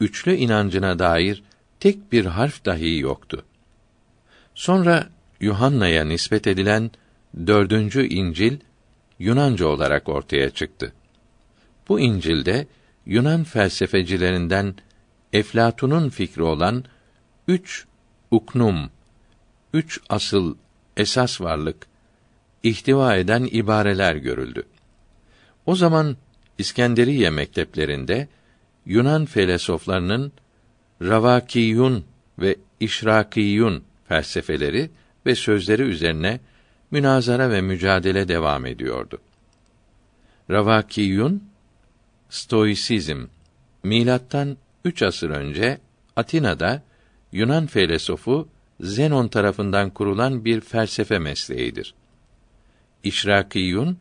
üçlü 0.00 0.34
inancına 0.34 0.98
dair 0.98 1.42
tek 1.80 2.12
bir 2.12 2.24
harf 2.24 2.64
dahi 2.64 2.98
yoktu. 2.98 3.44
Sonra 4.54 5.08
Yuhanna'ya 5.40 6.04
nispet 6.04 6.46
edilen 6.46 6.90
dördüncü 7.46 8.06
İncil 8.06 8.56
Yunanca 9.18 9.66
olarak 9.66 10.08
ortaya 10.08 10.50
çıktı. 10.50 10.92
Bu 11.88 12.00
İncil'de 12.00 12.66
Yunan 13.08 13.44
felsefecilerinden 13.44 14.74
Eflatun'un 15.32 16.08
fikri 16.08 16.42
olan 16.42 16.84
üç 17.48 17.84
uknum, 18.30 18.90
üç 19.72 20.00
asıl 20.08 20.56
esas 20.96 21.40
varlık 21.40 21.86
ihtiva 22.62 23.16
eden 23.16 23.48
ibareler 23.52 24.16
görüldü. 24.16 24.62
O 25.66 25.76
zaman 25.76 26.16
İskenderiye 26.58 27.30
mekteplerinde 27.30 28.28
Yunan 28.86 29.26
felsefelerinin 29.26 30.32
Ravakiyun 31.02 32.04
ve 32.38 32.56
İşrakiyun 32.80 33.84
felsefeleri 34.08 34.90
ve 35.26 35.34
sözleri 35.34 35.82
üzerine 35.82 36.40
münazara 36.90 37.50
ve 37.50 37.60
mücadele 37.60 38.28
devam 38.28 38.66
ediyordu. 38.66 39.18
Ravakiyun 40.50 41.47
Stoisizm 42.30 43.26
milattan 43.82 44.56
üç 44.84 45.02
asır 45.02 45.30
önce 45.30 45.78
Atina'da 46.16 46.82
Yunan 47.32 47.66
filozofu 47.66 48.48
Zenon 48.80 49.28
tarafından 49.28 49.90
kurulan 49.90 50.44
bir 50.44 50.60
felsefe 50.60 51.18
mesleğidir. 51.18 51.94
İşrakiyun 53.04 53.98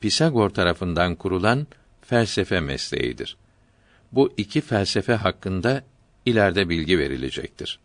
Pisagor 0.00 0.50
tarafından 0.50 1.14
kurulan 1.14 1.66
felsefe 2.02 2.60
mesleğidir. 2.60 3.36
Bu 4.12 4.32
iki 4.36 4.60
felsefe 4.60 5.14
hakkında 5.14 5.82
ileride 6.26 6.68
bilgi 6.68 6.98
verilecektir. 6.98 7.78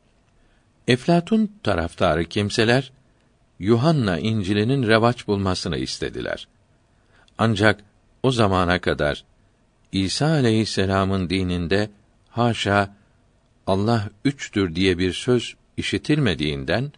Eflatun 0.87 1.51
taraftarı 1.63 2.25
kimseler 2.25 2.91
Yuhanna 3.59 4.19
İncil'inin 4.19 4.87
revaç 4.87 5.27
bulmasını 5.27 5.77
istediler. 5.77 6.47
Ancak 7.37 7.83
o 8.23 8.31
zamana 8.31 8.79
kadar 8.79 9.23
İsa 9.91 10.27
aleyhisselam'ın 10.27 11.29
dininde 11.29 11.89
haşa 12.29 12.95
Allah 13.67 14.09
üçtür 14.25 14.75
diye 14.75 14.97
bir 14.97 15.13
söz 15.13 15.55
işitilmediğinden 15.77 16.91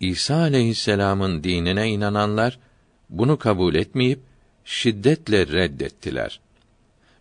İsa 0.00 0.36
aleyhisselam'ın 0.36 1.44
dinine 1.44 1.88
inananlar 1.88 2.58
bunu 3.10 3.38
kabul 3.38 3.74
etmeyip 3.74 4.20
şiddetle 4.64 5.46
reddettiler. 5.46 6.40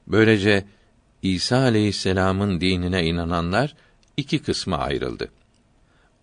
Böylece 0.07 0.65
İsa 1.21 1.57
aleyhisselam'ın 1.57 2.61
dinine 2.61 3.05
inananlar 3.05 3.75
iki 4.17 4.39
kısma 4.39 4.77
ayrıldı. 4.77 5.31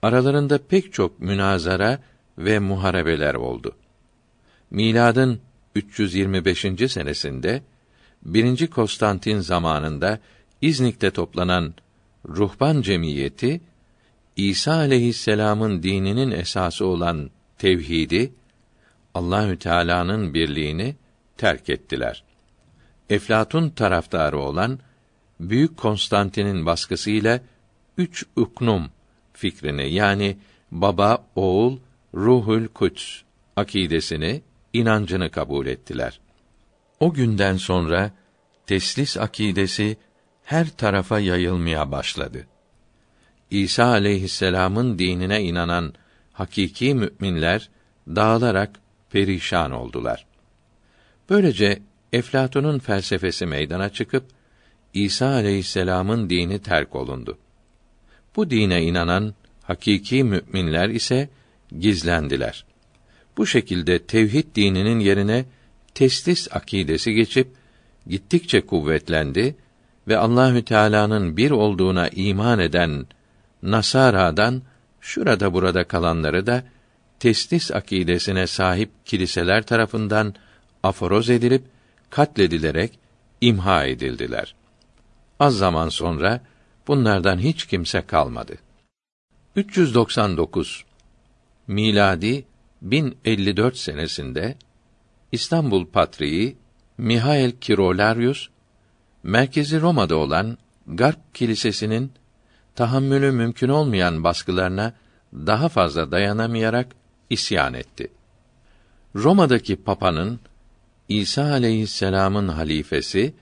Aralarında 0.03 0.59
pek 0.59 0.93
çok 0.93 1.21
münazara 1.21 1.99
ve 2.39 2.59
muharebeler 2.59 3.35
oldu. 3.35 3.77
Miladın 4.71 5.41
325. 5.75 6.61
senesinde 6.93 7.63
1. 8.25 8.67
Konstantin 8.67 9.41
zamanında 9.41 10.19
İznik'te 10.61 11.11
toplanan 11.11 11.75
ruhban 12.29 12.83
cemiyeti 12.83 13.61
İsa 14.37 14.75
aleyhisselam'ın 14.75 15.83
dininin 15.83 16.31
esası 16.31 16.87
olan 16.87 17.31
tevhidi 17.59 18.33
Allahü 19.15 19.59
Teala'nın 19.59 20.35
birliğini 20.35 20.97
terk 21.37 21.71
ettiler. 21.71 22.25
Eflatun 23.11 23.71
taraftarı 23.71 24.39
olan 24.39 24.79
Büyük 25.41 25.77
Konstantin'in 25.77 26.67
baskısıyla 26.67 27.41
üç 27.99 28.27
uknum 28.37 28.91
fikrini 29.33 29.93
yani 29.93 30.37
baba, 30.71 31.27
oğul, 31.37 31.79
ruhul 32.15 32.67
kuts 32.67 33.21
akidesini, 33.57 34.43
inancını 34.73 35.31
kabul 35.31 35.67
ettiler. 35.67 36.21
O 37.05 37.13
günden 37.13 37.57
sonra 37.57 38.11
teslis 38.67 39.17
akidesi 39.17 39.97
her 40.45 40.69
tarafa 40.69 41.21
yayılmaya 41.21 41.93
başladı. 41.93 42.47
İsa 43.51 43.85
aleyhisselam'ın 43.85 44.99
dinine 44.99 45.43
inanan 45.43 45.95
hakiki 46.33 46.95
müminler 46.95 47.71
dağılarak 48.09 48.81
perişan 49.11 49.71
oldular. 49.71 50.27
Böylece 51.31 51.83
Eflatun'un 52.13 52.79
felsefesi 52.79 53.47
meydana 53.47 53.89
çıkıp 53.89 54.25
İsa 54.95 55.27
aleyhisselam'ın 55.27 56.31
dini 56.31 56.59
terk 56.59 56.95
olundu. 56.95 57.39
Bu 58.37 58.51
dine 58.51 58.83
inanan 58.83 59.35
hakiki 59.63 60.25
müminler 60.25 60.89
ise 60.89 61.29
gizlendiler. 61.79 62.65
Bu 63.37 63.47
şekilde 63.47 63.99
tevhid 63.99 64.57
dininin 64.57 65.01
yerine 65.01 65.45
teslis 65.95 66.49
akidesi 66.53 67.15
geçip 67.15 67.49
gittikçe 68.07 68.67
kuvvetlendi 68.67 69.57
ve 70.09 70.19
Allahü 70.19 70.65
Teala'nın 70.65 71.37
bir 71.37 71.51
olduğuna 71.51 72.09
iman 72.09 72.59
eden 72.59 73.07
Nasara'dan 73.63 74.63
şurada 75.01 75.53
burada 75.53 75.85
kalanları 75.85 76.47
da 76.47 76.65
teslis 77.21 77.71
akidesine 77.71 78.47
sahip 78.47 78.91
kiliseler 79.05 79.67
tarafından 79.67 80.35
aforoz 80.83 81.31
edilip 81.31 81.65
katledilerek 82.11 82.99
imha 83.41 83.85
edildiler. 83.85 84.55
Az 85.41 85.57
zaman 85.57 85.89
sonra 85.89 86.41
bunlardan 86.89 87.39
hiç 87.39 87.67
kimse 87.67 88.03
kalmadı. 88.03 88.55
399 89.57 90.85
miladi 91.67 92.45
1054 92.83 93.77
senesinde 93.77 94.57
İstanbul 95.35 95.87
Patriği 95.87 96.57
Mihail 96.99 97.51
Kirolarius 97.51 98.49
merkezi 99.23 99.81
Roma'da 99.81 100.17
olan 100.17 100.59
Garp 100.87 101.35
Kilisesi'nin 101.35 102.13
tahammülü 102.75 103.33
mümkün 103.33 103.69
olmayan 103.69 104.25
baskılarına 104.25 104.93
daha 105.33 105.69
fazla 105.69 106.11
dayanamayarak 106.11 106.87
isyan 107.31 107.75
etti. 107.75 108.13
Roma'daki 109.15 109.77
papanın 109.77 110.41
İsa 111.09 111.45
aleyhisselam'ın 111.45 112.49
halifesi 112.49 113.35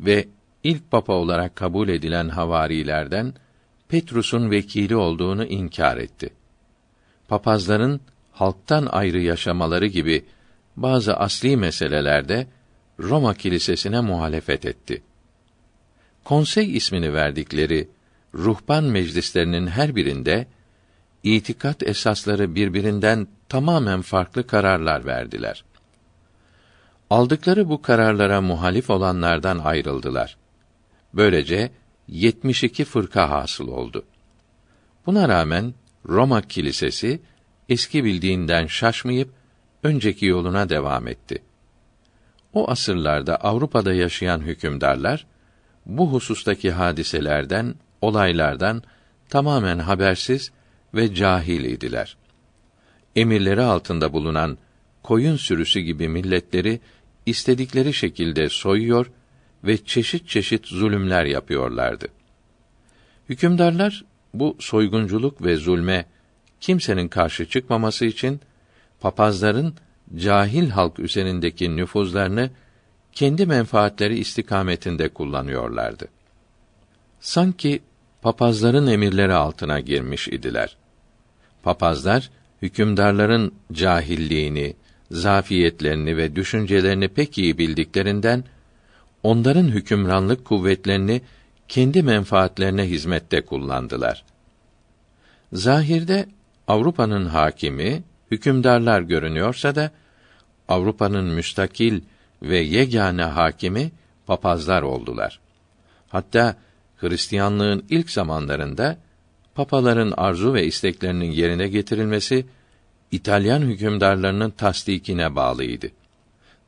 ve 0.00 0.28
ilk 0.64 0.90
papa 0.90 1.12
olarak 1.12 1.56
kabul 1.56 1.88
edilen 1.88 2.28
havarilerden 2.28 3.34
Petrus'un 3.88 4.50
vekili 4.50 4.96
olduğunu 4.96 5.44
inkar 5.44 5.96
etti. 5.96 6.30
Papazların 7.28 8.00
halktan 8.32 8.86
ayrı 8.86 9.20
yaşamaları 9.20 9.86
gibi 9.86 10.24
bazı 10.76 11.14
asli 11.14 11.56
meselelerde 11.56 12.46
Roma 13.00 13.34
kilisesine 13.34 14.00
muhalefet 14.00 14.66
etti. 14.66 15.02
Konsey 16.24 16.76
ismini 16.76 17.14
verdikleri 17.14 17.88
ruhban 18.34 18.84
meclislerinin 18.84 19.66
her 19.66 19.96
birinde 19.96 20.46
itikat 21.22 21.82
esasları 21.82 22.54
birbirinden 22.54 23.28
tamamen 23.48 24.02
farklı 24.02 24.46
kararlar 24.46 25.06
verdiler. 25.06 25.64
Aldıkları 27.10 27.68
bu 27.68 27.82
kararlara 27.82 28.40
muhalif 28.40 28.90
olanlardan 28.90 29.58
ayrıldılar. 29.58 30.36
Böylece 31.14 31.70
72 32.08 32.84
fırka 32.84 33.30
hasıl 33.30 33.68
oldu. 33.68 34.04
Buna 35.06 35.28
rağmen 35.28 35.74
Roma 36.08 36.42
kilisesi 36.42 37.20
eski 37.68 38.04
bildiğinden 38.04 38.66
şaşmayıp 38.66 39.30
önceki 39.82 40.26
yoluna 40.26 40.68
devam 40.68 41.08
etti. 41.08 41.42
O 42.52 42.70
asırlarda 42.70 43.36
Avrupa'da 43.36 43.92
yaşayan 43.92 44.40
hükümdarlar 44.40 45.26
bu 45.86 46.12
husustaki 46.12 46.70
hadiselerden, 46.70 47.74
olaylardan 48.00 48.82
tamamen 49.28 49.78
habersiz 49.78 50.52
ve 50.94 51.14
cahil 51.14 51.64
idiler. 51.64 52.16
Emirleri 53.16 53.62
altında 53.62 54.12
bulunan 54.12 54.58
koyun 55.02 55.36
sürüsü 55.36 55.80
gibi 55.80 56.08
milletleri 56.08 56.80
istedikleri 57.26 57.94
şekilde 57.94 58.48
soyuyor 58.48 59.10
ve 59.64 59.84
çeşit 59.84 60.28
çeşit 60.28 60.66
zulümler 60.66 61.24
yapıyorlardı. 61.24 62.06
Hükümdarlar 63.28 64.04
bu 64.34 64.56
soygunculuk 64.60 65.44
ve 65.44 65.56
zulme 65.56 66.06
kimsenin 66.60 67.08
karşı 67.08 67.48
çıkmaması 67.48 68.04
için 68.06 68.40
papazların 69.02 69.74
cahil 70.16 70.70
halk 70.70 70.98
üzerindeki 70.98 71.76
nüfuzlarını 71.76 72.50
kendi 73.12 73.46
menfaatleri 73.46 74.18
istikametinde 74.18 75.08
kullanıyorlardı. 75.08 76.08
Sanki 77.20 77.82
papazların 78.22 78.86
emirleri 78.86 79.32
altına 79.32 79.80
girmiş 79.80 80.28
idiler. 80.28 80.76
Papazlar 81.62 82.30
hükümdarların 82.62 83.54
cahilliğini, 83.72 84.76
zafiyetlerini 85.10 86.16
ve 86.16 86.36
düşüncelerini 86.36 87.08
pek 87.08 87.38
iyi 87.38 87.58
bildiklerinden 87.58 88.44
onların 89.22 89.68
hükümranlık 89.68 90.44
kuvvetlerini 90.44 91.22
kendi 91.68 92.02
menfaatlerine 92.02 92.84
hizmette 92.90 93.40
kullandılar. 93.40 94.24
Zahirde 95.52 96.26
Avrupa'nın 96.68 97.26
hakimi 97.26 98.02
hükümdarlar 98.32 99.00
görünüyorsa 99.00 99.74
da 99.74 99.90
Avrupa'nın 100.68 101.24
müstakil 101.24 102.00
ve 102.42 102.58
yegane 102.58 103.22
hakimi 103.22 103.90
papazlar 104.26 104.82
oldular. 104.82 105.40
Hatta 106.08 106.56
Hristiyanlığın 106.96 107.84
ilk 107.90 108.10
zamanlarında 108.10 108.96
papaların 109.54 110.12
arzu 110.16 110.54
ve 110.54 110.66
isteklerinin 110.66 111.30
yerine 111.30 111.68
getirilmesi 111.68 112.46
İtalyan 113.10 113.60
hükümdarlarının 113.60 114.50
tasdikine 114.50 115.36
bağlıydı. 115.36 115.90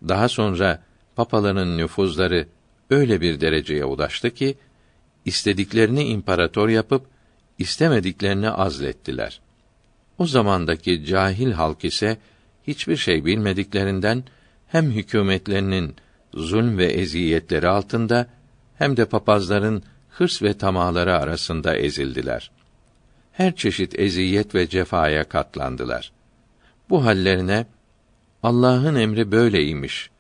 Daha 0.09 0.29
sonra 0.29 0.83
papaların 1.17 1.79
nüfuzları 1.79 2.47
öyle 2.91 3.21
bir 3.21 3.41
dereceye 3.41 3.85
ulaştı 3.85 4.31
ki 4.31 4.55
istediklerini 5.25 6.05
imparator 6.05 6.69
yapıp 6.69 7.07
istemediklerini 7.59 8.51
azlettiler. 8.51 9.41
O 10.19 10.27
zamandaki 10.27 11.05
cahil 11.05 11.53
halk 11.53 11.85
ise 11.85 12.19
hiçbir 12.67 12.97
şey 12.97 13.25
bilmediklerinden 13.25 14.25
hem 14.67 14.91
hükümetlerinin 14.91 15.97
zulm 16.35 16.79
ve 16.79 16.87
eziyetleri 16.87 17.69
altında 17.69 18.27
hem 18.79 18.97
de 18.97 19.05
papazların 19.05 19.83
hırs 20.09 20.43
ve 20.43 20.59
tamaları 20.59 21.19
arasında 21.19 21.77
ezildiler. 21.77 22.51
Her 23.33 23.57
çeşit 23.57 23.99
eziyet 23.99 24.55
ve 24.55 24.69
cefaya 24.69 25.25
katlandılar. 25.25 26.13
Bu 26.91 27.05
hallerine 27.05 27.67
Allah'ın 28.43 28.95
emri 28.95 29.33
böyleymiş 29.33 30.11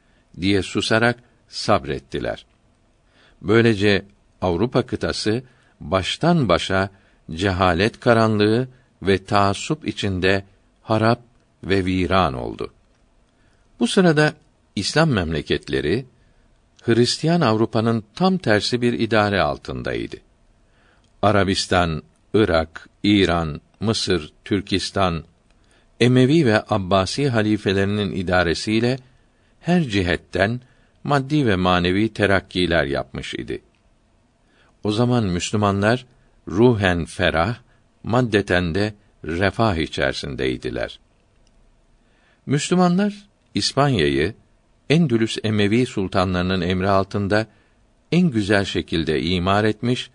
diye 0.40 0.62
susarak 0.62 1.18
sabrettiler. 1.48 2.46
Böylece 3.42 4.06
Avrupa 4.40 4.86
kıtası 4.86 5.42
baştan 5.80 6.48
başa 6.48 6.90
cehalet 7.30 8.00
karanlığı 8.00 8.68
ve 9.06 9.24
taassup 9.24 9.88
içinde 9.88 10.44
harap 10.82 11.20
ve 11.64 11.84
viran 11.84 12.34
oldu. 12.34 12.72
Bu 13.80 13.86
sırada 13.86 14.34
İslam 14.76 15.10
memleketleri 15.10 16.06
Hristiyan 16.82 17.40
Avrupa'nın 17.40 18.04
tam 18.14 18.38
tersi 18.38 18.82
bir 18.82 18.92
idare 18.92 19.40
altındaydı. 19.40 20.16
Arabistan, 21.22 22.02
Irak, 22.34 22.88
İran, 23.02 23.60
Mısır, 23.80 24.32
Türkistan, 24.44 25.24
Emevi 26.00 26.46
ve 26.46 26.62
Abbasi 26.68 27.28
halifelerinin 27.28 28.12
idaresiyle 28.12 28.98
her 29.60 29.82
cihetten 29.82 30.60
maddi 31.04 31.46
ve 31.46 31.56
manevi 31.56 32.12
terakkiler 32.12 32.84
yapmış 32.84 33.34
idi. 33.34 33.62
O 34.84 34.92
zaman 34.92 35.24
Müslümanlar 35.24 36.06
ruhen 36.48 37.04
ferah, 37.04 37.56
maddeten 38.04 38.74
de 38.74 38.94
refah 39.24 39.76
içerisindeydiler. 39.76 41.00
Müslümanlar 42.46 43.28
İspanya'yı 43.54 44.34
Endülüs 44.90 45.38
Emevi 45.44 45.86
sultanlarının 45.86 46.60
emri 46.60 46.88
altında 46.88 47.46
en 48.12 48.30
güzel 48.30 48.64
şekilde 48.64 49.22
imar 49.22 49.64
etmiş, 49.64 50.10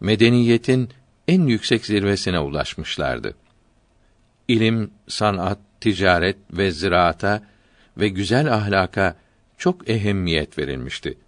medeniyetin 0.00 0.88
en 1.28 1.46
yüksek 1.46 1.86
zirvesine 1.86 2.38
ulaşmışlardı. 2.38 3.34
İlim, 4.48 4.90
sanat, 5.08 5.58
ticaret 5.80 6.36
ve 6.52 6.70
ziraata 6.70 7.42
ve 7.96 8.08
güzel 8.08 8.54
ahlaka 8.54 9.16
çok 9.58 9.90
ehemmiyet 9.90 10.58
verilmişti. 10.58 11.18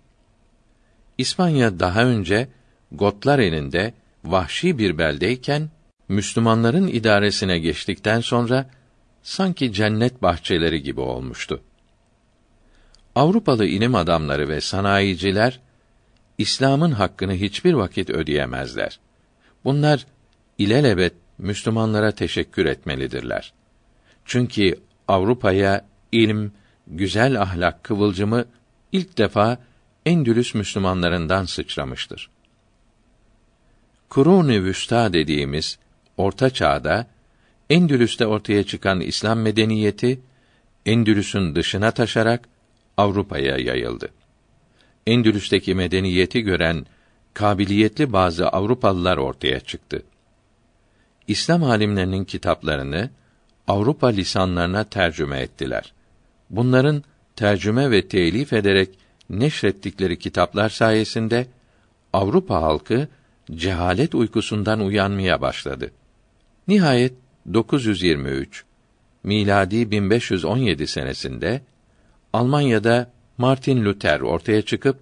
İspanya 1.19 1.81
daha 1.81 2.05
önce 2.05 2.49
Gotlar 2.93 3.39
elinde 3.39 3.95
vahşi 4.25 4.79
bir 4.79 4.99
beldeyken 4.99 5.71
Müslümanların 6.13 6.89
idaresine 6.89 7.59
geçtikten 7.59 8.21
sonra 8.21 8.71
sanki 9.23 9.73
cennet 9.73 10.23
bahçeleri 10.23 10.83
gibi 10.83 11.01
olmuştu. 11.01 11.63
Avrupalı 13.15 13.67
ilim 13.67 13.95
adamları 13.95 14.49
ve 14.49 14.61
sanayiciler 14.61 15.61
İslam'ın 16.39 16.91
hakkını 16.91 17.33
hiçbir 17.33 17.73
vakit 17.73 18.11
ödeyemezler. 18.11 19.01
Bunlar 19.65 20.07
ilelebet 20.59 21.13
Müslümanlara 21.39 22.13
teşekkür 22.13 22.67
etmelidirler. 22.67 23.53
Çünkü 24.25 24.81
Avrupa'ya 25.09 25.85
ilim, 26.13 26.53
güzel 26.87 27.43
ahlak 27.43 27.85
kıvılcımı 27.85 28.45
ilk 28.93 29.19
defa 29.19 29.59
Endülüs 30.07 30.55
Müslümanlarından 30.55 31.45
sıçramıştır. 31.45 32.31
Kurun-ı 34.09 34.65
Vüsta 34.65 35.13
dediğimiz 35.13 35.79
Orta 36.17 36.51
Çağ'da 36.51 37.07
Endülüs'te 37.71 38.27
ortaya 38.27 38.65
çıkan 38.65 39.01
İslam 39.01 39.41
medeniyeti 39.41 40.21
Endülüs'ün 40.87 41.55
dışına 41.55 41.91
taşarak 41.91 42.49
Avrupa'ya 42.97 43.57
yayıldı. 43.57 44.09
Endülüs'teki 45.07 45.75
medeniyeti 45.75 46.41
gören 46.41 46.87
kabiliyetli 47.35 48.13
bazı 48.13 48.49
Avrupalılar 48.49 49.17
ortaya 49.17 49.61
çıktı. 49.61 50.03
İslam 51.29 51.65
alimlerinin 51.65 52.25
kitaplarını 52.25 53.11
Avrupa 53.69 54.07
lisanlarına 54.07 54.85
tercüme 54.85 55.41
ettiler. 55.41 55.93
Bunların 56.51 57.03
tercüme 57.37 57.91
ve 57.91 58.09
telif 58.09 58.53
ederek 58.53 58.91
neşrettikleri 59.31 60.19
kitaplar 60.19 60.69
sayesinde 60.69 61.47
Avrupa 62.13 62.63
halkı 62.63 63.09
cehalet 63.55 64.15
uykusundan 64.15 64.81
uyanmaya 64.81 65.41
başladı. 65.41 65.91
Nihayet 66.69 67.15
923 67.53 68.65
miladi 69.23 69.91
1517 69.91 70.87
senesinde 70.87 71.63
Almanya'da 72.33 73.11
Martin 73.39 73.85
Luther 73.85 74.21
ortaya 74.21 74.63
çıkıp 74.63 75.01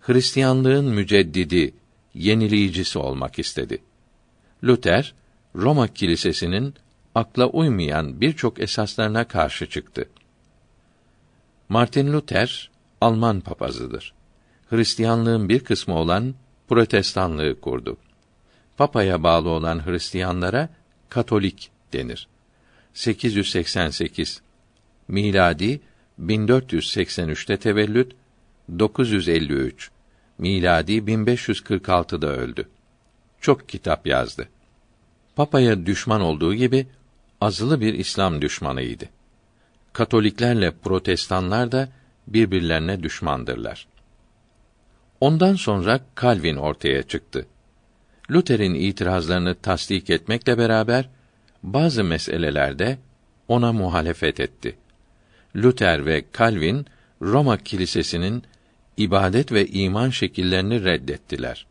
Hristiyanlığın 0.00 0.84
müceddidi, 0.84 1.74
yenileyicisi 2.14 2.98
olmak 2.98 3.38
istedi. 3.38 3.82
Luther, 4.64 5.14
Roma 5.56 5.88
kilisesinin 5.88 6.74
akla 7.14 7.46
uymayan 7.46 8.20
birçok 8.20 8.60
esaslarına 8.60 9.28
karşı 9.28 9.68
çıktı. 9.68 10.08
Martin 11.68 12.12
Luther 12.12 12.70
Alman 13.00 13.40
papazıdır. 13.40 14.14
Hristiyanlığın 14.70 15.48
bir 15.48 15.60
kısmı 15.60 15.94
olan 15.94 16.34
Protestanlığı 16.68 17.60
kurdu. 17.60 17.96
Papaya 18.76 19.22
bağlı 19.22 19.48
olan 19.48 19.86
Hristiyanlara 19.86 20.68
Katolik 21.08 21.70
denir. 21.92 22.28
888 22.94 24.42
miladi 25.08 25.80
1483'te 26.20 27.56
tevellüt 27.56 28.12
953 28.78 29.90
miladi 30.38 30.92
1546'da 30.92 32.26
öldü. 32.26 32.68
Çok 33.40 33.68
kitap 33.68 34.06
yazdı. 34.06 34.48
Papaya 35.36 35.86
düşman 35.86 36.20
olduğu 36.20 36.54
gibi 36.54 36.86
azılı 37.40 37.80
bir 37.80 37.94
İslam 37.94 38.42
düşmanıydı. 38.42 39.04
Katoliklerle 39.92 40.70
Protestanlar 40.70 41.72
da 41.72 41.88
birbirlerine 42.26 43.02
düşmandırlar. 43.02 43.86
Ondan 45.20 45.54
sonra 45.54 46.00
Calvin 46.20 46.56
ortaya 46.56 47.02
çıktı. 47.02 47.46
Luther'in 48.30 48.74
itirazlarını 48.74 49.54
tasdik 49.54 50.10
etmekle 50.10 50.58
beraber 50.58 51.08
bazı 51.62 52.04
meselelerde 52.04 52.98
ona 53.48 53.72
muhalefet 53.72 54.40
etti. 54.40 54.76
Luther 55.56 56.06
ve 56.06 56.24
Calvin 56.38 56.86
Roma 57.22 57.56
kilisesinin 57.56 58.42
ibadet 58.96 59.52
ve 59.52 59.66
iman 59.66 60.10
şekillerini 60.10 60.84
reddettiler. 60.84 61.66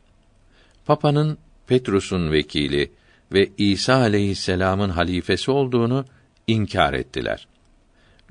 Papa'nın 0.85 1.37
Petrus'un 1.67 2.31
vekili 2.31 2.91
ve 3.31 3.49
İsa 3.57 3.95
aleyhisselam'ın 3.95 4.89
halifesi 4.89 5.51
olduğunu 5.51 6.05
inkar 6.47 6.93
ettiler. 6.93 7.47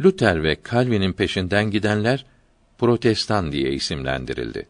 Luther 0.00 0.42
ve 0.42 0.56
Calvin'in 0.70 1.12
peşinden 1.12 1.70
gidenler 1.70 2.24
Protestan 2.78 3.52
diye 3.52 3.72
isimlendirildi. 3.72 4.66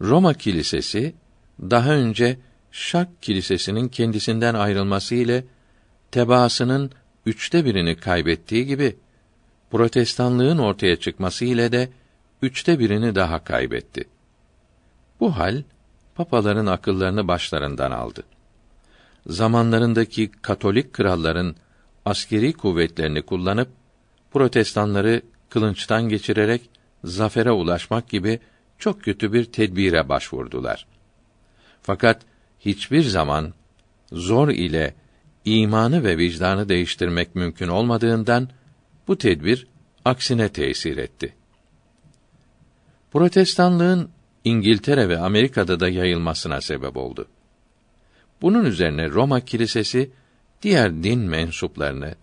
Roma 0.00 0.34
kilisesi 0.34 1.14
daha 1.60 1.90
önce 1.92 2.38
Şak 2.70 3.22
kilisesinin 3.22 3.88
kendisinden 3.88 4.54
ayrılması 4.54 5.14
ile 5.14 5.44
tebaasının 6.10 6.90
üçte 7.26 7.64
birini 7.64 7.96
kaybettiği 7.96 8.66
gibi 8.66 8.96
Protestanlığın 9.70 10.58
ortaya 10.58 10.96
çıkması 10.96 11.44
ile 11.44 11.72
de 11.72 11.88
üçte 12.42 12.78
birini 12.78 13.14
daha 13.14 13.44
kaybetti. 13.44 14.04
Bu 15.20 15.36
hal 15.36 15.62
papaların 16.14 16.66
akıllarını 16.66 17.28
başlarından 17.28 17.90
aldı. 17.90 18.22
Zamanlarındaki 19.26 20.30
Katolik 20.42 20.92
kralların 20.92 21.56
askeri 22.04 22.52
kuvvetlerini 22.52 23.22
kullanıp 23.22 23.68
protestanları 24.30 25.22
kılınçtan 25.50 26.08
geçirerek 26.08 26.70
zafere 27.04 27.50
ulaşmak 27.50 28.08
gibi 28.08 28.40
çok 28.78 29.02
kötü 29.02 29.32
bir 29.32 29.44
tedbire 29.44 30.08
başvurdular. 30.08 30.86
Fakat 31.86 32.22
hiçbir 32.60 33.02
zaman 33.02 33.54
zor 34.12 34.48
ile 34.48 34.94
imanı 35.44 36.04
ve 36.04 36.18
vicdanı 36.18 36.68
değiştirmek 36.68 37.34
mümkün 37.34 37.68
olmadığından 37.68 38.48
bu 39.08 39.18
tedbir 39.18 39.66
aksine 40.04 40.48
tesir 40.48 40.96
etti. 40.96 41.34
Protestanlığın 43.12 44.10
İngiltere 44.44 45.08
ve 45.08 45.18
Amerika'da 45.18 45.80
da 45.80 45.88
yayılmasına 45.88 46.60
sebep 46.60 46.96
oldu. 46.96 47.28
Bunun 48.42 48.64
üzerine 48.64 49.08
Roma 49.08 49.40
kilisesi 49.40 50.10
diğer 50.62 51.02
din 51.02 51.20
mensuplarını 51.20 52.14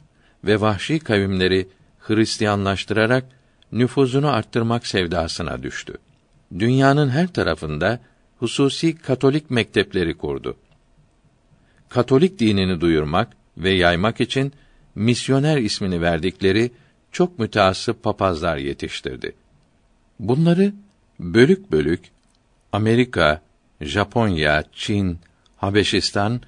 ve 0.44 0.62
vahşi 0.62 1.00
kavimleri 1.00 1.68
Hristiyanlaştırarak 2.00 3.26
nüfuzunu 3.72 4.28
arttırmak 4.28 4.88
sevdasına 4.88 5.64
düştü. 5.64 5.94
Dünyanın 6.60 7.10
her 7.10 7.28
tarafında 7.28 8.00
hususi 8.44 8.96
Katolik 8.96 9.50
mektepleri 9.50 10.18
kurdu. 10.18 10.58
Katolik 11.90 12.40
dinini 12.40 12.82
duyurmak 12.82 13.28
ve 13.58 13.70
yaymak 13.70 14.22
için 14.22 14.54
misyoner 14.96 15.58
ismini 15.58 16.02
verdikleri 16.02 16.72
çok 17.12 17.40
müteassıp 17.40 18.04
papazlar 18.04 18.58
yetiştirdi. 18.58 19.36
Bunları 20.20 20.74
bölük 21.20 21.72
bölük 21.72 22.02
Amerika, 22.72 23.42
Japonya, 23.82 24.64
Çin, 24.74 25.20
Habeşistan 25.58 26.42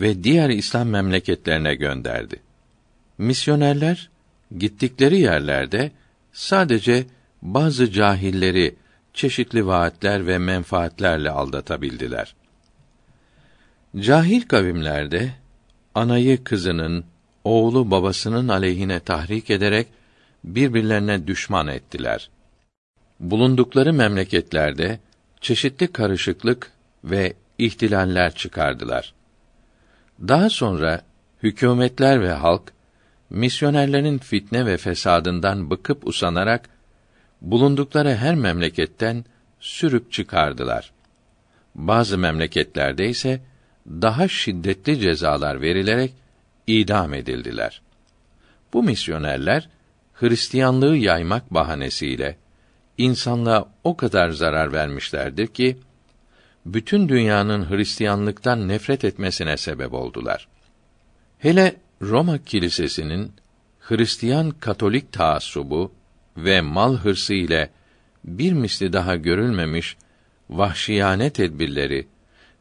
ve 0.00 0.24
diğer 0.24 0.50
İslam 0.50 0.88
memleketlerine 0.88 1.74
gönderdi. 1.74 2.36
Misyonerler 3.18 4.10
gittikleri 4.58 5.20
yerlerde 5.20 5.90
sadece 6.32 7.06
bazı 7.42 7.90
cahilleri 7.90 8.81
çeşitli 9.14 9.66
vaatler 9.66 10.26
ve 10.26 10.38
menfaatlerle 10.38 11.30
aldatabildiler. 11.30 12.34
Cahil 13.98 14.42
kavimlerde 14.42 15.32
anayı 15.94 16.44
kızının, 16.44 17.04
oğlu 17.44 17.90
babasının 17.90 18.48
aleyhine 18.48 19.00
tahrik 19.00 19.50
ederek 19.50 19.86
birbirlerine 20.44 21.26
düşman 21.26 21.68
ettiler. 21.68 22.30
Bulundukları 23.20 23.92
memleketlerde 23.92 25.00
çeşitli 25.40 25.92
karışıklık 25.92 26.72
ve 27.04 27.34
ihtilaller 27.58 28.34
çıkardılar. 28.34 29.14
Daha 30.28 30.50
sonra 30.50 31.02
hükümetler 31.42 32.20
ve 32.20 32.32
halk 32.32 32.72
misyonerlerin 33.30 34.18
fitne 34.18 34.66
ve 34.66 34.76
fesadından 34.76 35.70
bıkıp 35.70 36.06
usanarak 36.06 36.68
bulundukları 37.42 38.14
her 38.14 38.34
memleketten 38.34 39.24
sürüp 39.60 40.12
çıkardılar. 40.12 40.92
bazı 41.74 42.18
memleketlerde 42.18 43.08
ise 43.08 43.40
daha 43.86 44.28
şiddetli 44.28 45.00
cezalar 45.00 45.60
verilerek 45.60 46.12
idam 46.66 47.14
edildiler. 47.14 47.82
Bu 48.72 48.82
misyonerler 48.82 49.68
Hristiyanlığı 50.12 50.96
yaymak 50.96 51.54
bahanesiyle 51.54 52.36
insanlığa 52.98 53.68
o 53.84 53.96
kadar 53.96 54.30
zarar 54.30 54.72
vermişlerdir 54.72 55.46
ki 55.46 55.78
bütün 56.66 57.08
dünyanın 57.08 57.70
Hristiyanlıktan 57.70 58.68
nefret 58.68 59.04
etmesine 59.04 59.56
sebep 59.56 59.92
oldular. 59.92 60.48
Hele 61.38 61.76
Roma 62.02 62.38
Kilisesi'nin 62.38 63.32
Hristiyan 63.80 64.50
Katolik 64.50 65.12
taassubu 65.12 65.92
ve 66.36 66.60
mal 66.60 66.96
hırsı 66.96 67.34
ile 67.34 67.70
bir 68.24 68.52
misli 68.52 68.92
daha 68.92 69.16
görülmemiş 69.16 69.96
vahşiyane 70.50 71.30
tedbirleri 71.30 72.06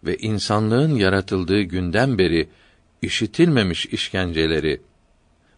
ve 0.03 0.17
insanlığın 0.17 0.95
yaratıldığı 0.95 1.61
günden 1.61 2.17
beri 2.17 2.49
işitilmemiş 3.01 3.85
işkenceleri 3.85 4.81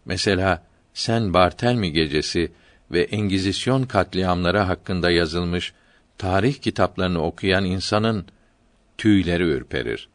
mesela 0.04 0.62
Sen 0.94 1.34
Bartelmi 1.34 1.92
gecesi 1.92 2.52
ve 2.90 3.02
Engizisyon 3.02 3.82
katliamları 3.82 4.58
hakkında 4.58 5.10
yazılmış 5.10 5.72
tarih 6.18 6.54
kitaplarını 6.54 7.22
okuyan 7.22 7.64
insanın 7.64 8.26
tüyleri 8.98 9.42
ürperir. 9.42 10.08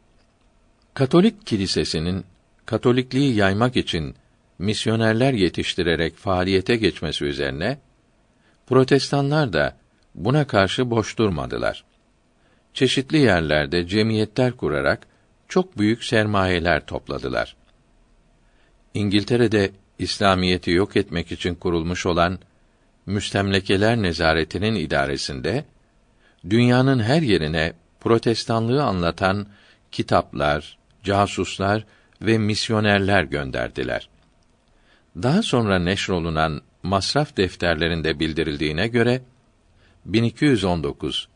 Katolik 0.94 1.46
kilisesinin 1.46 2.24
Katolikliği 2.66 3.34
yaymak 3.34 3.76
için 3.76 4.14
misyonerler 4.58 5.32
yetiştirerek 5.32 6.16
faaliyete 6.16 6.76
geçmesi 6.76 7.24
üzerine 7.24 7.78
Protestanlar 8.70 9.52
da 9.52 9.76
buna 10.14 10.46
karşı 10.46 10.90
boş 10.90 11.18
durmadılar. 11.18 11.84
Çeşitli 12.74 13.18
yerlerde 13.18 13.86
cemiyetler 13.86 14.52
kurarak 14.52 15.06
çok 15.48 15.78
büyük 15.78 16.04
sermayeler 16.04 16.86
topladılar. 16.86 17.56
İngiltere'de 18.94 19.70
İslamiyeti 19.98 20.70
yok 20.70 20.96
etmek 20.96 21.32
için 21.32 21.54
kurulmuş 21.54 22.06
olan 22.06 22.38
Müstemlekeler 23.06 24.02
Nezaretinin 24.02 24.74
idaresinde 24.74 25.64
dünyanın 26.50 27.00
her 27.00 27.22
yerine 27.22 27.72
protestanlığı 28.00 28.84
anlatan 28.84 29.46
kitaplar, 29.92 30.78
casuslar 31.04 31.84
ve 32.22 32.38
misyonerler 32.38 33.24
gönderdiler. 33.24 34.08
Daha 35.16 35.42
sonra 35.42 35.78
neşrolunan 35.78 36.62
masraf 36.82 37.36
defterlerinde 37.36 38.20
bildirildiğine 38.20 38.88
göre 38.88 39.22
1219 40.04 41.28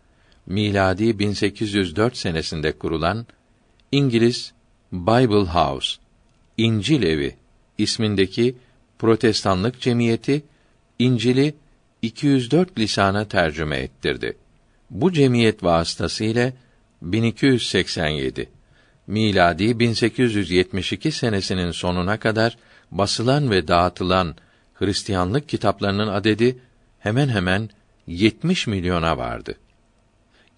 miladi 0.47 1.19
1804 1.19 2.17
senesinde 2.17 2.73
kurulan 2.73 3.27
İngiliz 3.93 4.53
Bible 4.93 5.51
House 5.51 6.01
İncil 6.57 7.03
Evi 7.03 7.37
ismindeki 7.79 8.57
protestanlık 8.99 9.81
cemiyeti 9.81 10.43
İncil'i 10.99 11.55
204 12.03 12.79
lisana 12.79 13.29
tercüme 13.29 13.77
ettirdi. 13.77 14.37
Bu 14.91 15.13
cemiyet 15.13 15.65
vasıtasıyla 15.65 16.53
1287 17.03 18.49
miladi 19.07 19.79
1872 19.79 21.13
senesinin 21.13 21.71
sonuna 21.71 22.19
kadar 22.19 22.57
basılan 22.91 23.51
ve 23.51 23.69
dağıtılan 23.69 24.35
Hristiyanlık 24.85 25.49
kitaplarının 25.49 26.09
adedi 26.09 26.59
hemen 26.99 27.29
hemen 27.29 27.71
70 28.07 28.67
milyona 28.67 29.19
vardı. 29.19 29.59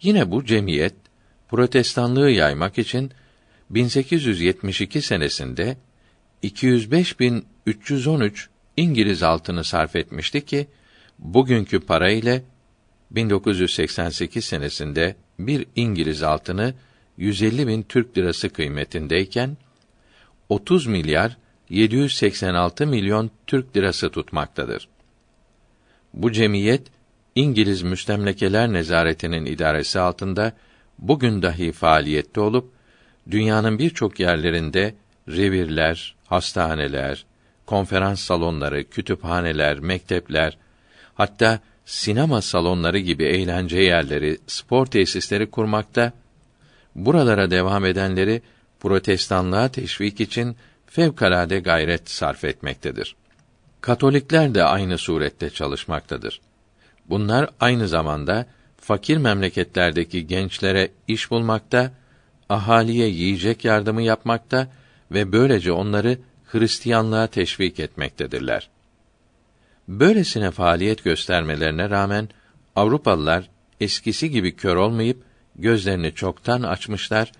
Yine 0.02 0.30
bu 0.30 0.44
cemiyet 0.44 0.94
protestanlığı 1.48 2.30
yaymak 2.30 2.78
için 2.78 3.10
1872 3.70 5.02
senesinde 5.02 5.76
205.313 6.42 8.46
İngiliz 8.76 9.22
altını 9.22 9.64
sarf 9.64 9.96
etmişti 9.96 10.44
ki 10.44 10.66
bugünkü 11.18 11.80
para 11.80 12.10
ile 12.10 12.42
1988 13.10 14.44
senesinde 14.44 15.16
bir 15.38 15.66
İngiliz 15.76 16.22
altını 16.22 16.74
150 17.16 17.66
bin 17.66 17.82
Türk 17.82 18.18
lirası 18.18 18.48
kıymetindeyken 18.48 19.56
30 20.48 20.86
milyar 20.86 21.36
786 21.70 22.86
milyon 22.86 23.30
Türk 23.46 23.76
lirası 23.76 24.10
tutmaktadır. 24.10 24.88
Bu 26.14 26.32
cemiyet 26.32 26.82
İngiliz 27.34 27.82
müstemlekeler 27.82 28.72
nezaretinin 28.72 29.46
idaresi 29.46 30.00
altında 30.00 30.52
bugün 30.98 31.42
dahi 31.42 31.72
faaliyette 31.72 32.40
olup 32.40 32.70
dünyanın 33.30 33.78
birçok 33.78 34.20
yerlerinde 34.20 34.94
revirler, 35.28 36.14
hastaneler, 36.26 37.26
konferans 37.66 38.20
salonları, 38.20 38.84
kütüphaneler, 38.84 39.78
mektepler, 39.78 40.58
hatta 41.14 41.60
sinema 41.84 42.42
salonları 42.42 42.98
gibi 42.98 43.24
eğlence 43.24 43.78
yerleri, 43.78 44.38
spor 44.46 44.86
tesisleri 44.86 45.50
kurmakta, 45.50 46.12
buralara 46.94 47.50
devam 47.50 47.84
edenleri 47.84 48.42
protestanlığa 48.80 49.68
teşvik 49.68 50.20
için 50.20 50.56
fevkalade 50.96 51.60
gayret 51.60 52.10
sarf 52.10 52.44
etmektedir. 52.44 53.16
Katolikler 53.80 54.54
de 54.54 54.64
aynı 54.64 54.98
surette 54.98 55.50
çalışmaktadır. 55.50 56.40
Bunlar 57.08 57.50
aynı 57.60 57.88
zamanda 57.88 58.46
fakir 58.76 59.16
memleketlerdeki 59.16 60.26
gençlere 60.26 60.90
iş 61.08 61.30
bulmakta, 61.30 61.92
ahaliye 62.48 63.08
yiyecek 63.08 63.64
yardımı 63.64 64.02
yapmakta 64.02 64.68
ve 65.10 65.32
böylece 65.32 65.72
onları 65.72 66.18
Hristiyanlığa 66.46 67.26
teşvik 67.26 67.80
etmektedirler. 67.80 68.68
Böylesine 69.88 70.50
faaliyet 70.50 71.04
göstermelerine 71.04 71.90
rağmen 71.90 72.28
Avrupalılar 72.76 73.48
eskisi 73.80 74.30
gibi 74.30 74.56
kör 74.56 74.76
olmayıp 74.76 75.22
gözlerini 75.56 76.14
çoktan 76.14 76.62
açmışlar. 76.62 77.32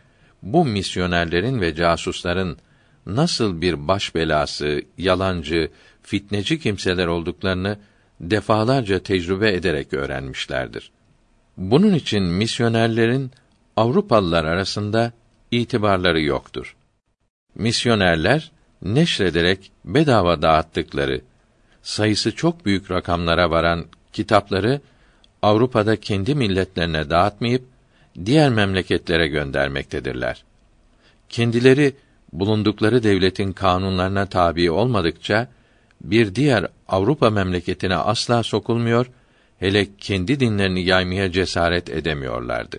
Bu 0.43 0.65
misyonerlerin 0.65 1.61
ve 1.61 1.75
casusların 1.75 2.59
nasıl 3.07 3.61
bir 3.61 3.89
baş 3.89 4.15
belası, 4.15 4.83
yalancı, 4.99 5.71
fitneci 6.03 6.61
kimseler 6.61 7.07
olduklarını 7.07 7.79
defalarca 8.21 8.99
tecrübe 8.99 9.53
ederek 9.53 9.93
öğrenmişlerdir. 9.93 10.91
Bunun 11.57 11.95
için 11.95 12.23
misyonerlerin 12.23 13.31
Avrupalılar 13.77 14.45
arasında 14.45 15.13
itibarları 15.51 16.21
yoktur. 16.21 16.77
Misyonerler 17.55 18.51
neşrederek 18.83 19.73
bedava 19.85 20.43
dağıttıkları 20.43 21.21
sayısı 21.83 22.35
çok 22.35 22.67
büyük 22.67 22.91
rakamlara 22.91 23.51
varan 23.51 23.87
kitapları 24.13 24.81
Avrupa'da 25.43 25.97
kendi 25.97 26.35
milletlerine 26.35 27.11
dağıtmayıp 27.11 27.65
diğer 28.25 28.51
memleketlere 28.51 29.29
göndermektedirler. 29.29 30.45
Kendileri 31.29 31.97
bulundukları 32.33 33.03
devletin 33.03 33.53
kanunlarına 33.53 34.27
tabi 34.27 34.71
olmadıkça 34.71 35.49
bir 36.01 36.35
diğer 36.35 36.67
Avrupa 36.89 37.31
memleketine 37.31 37.97
asla 37.97 38.43
sokulmuyor, 38.43 39.07
hele 39.59 39.87
kendi 39.99 40.41
dinlerini 40.41 40.85
yaymaya 40.85 41.33
cesaret 41.33 41.91
edemiyorlardı. 41.91 42.79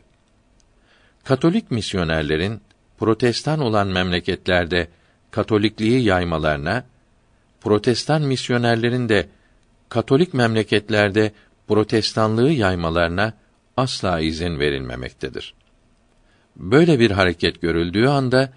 Katolik 1.24 1.72
misyonerlerin 1.72 2.62
protestan 2.98 3.60
olan 3.60 3.88
memleketlerde 3.88 4.88
Katolikliği 5.32 6.04
yaymalarına, 6.04 6.84
protestan 7.62 8.22
misyonerlerin 8.22 9.10
de 9.10 9.28
Katolik 9.90 10.34
memleketlerde 10.34 11.32
protestanlığı 11.68 12.52
yaymalarına 12.52 13.34
asla 13.78 14.20
izin 14.20 14.60
verilmemektedir. 14.60 15.54
Böyle 16.56 17.00
bir 17.00 17.12
hareket 17.12 17.62
görüldüğü 17.62 18.08
anda 18.08 18.54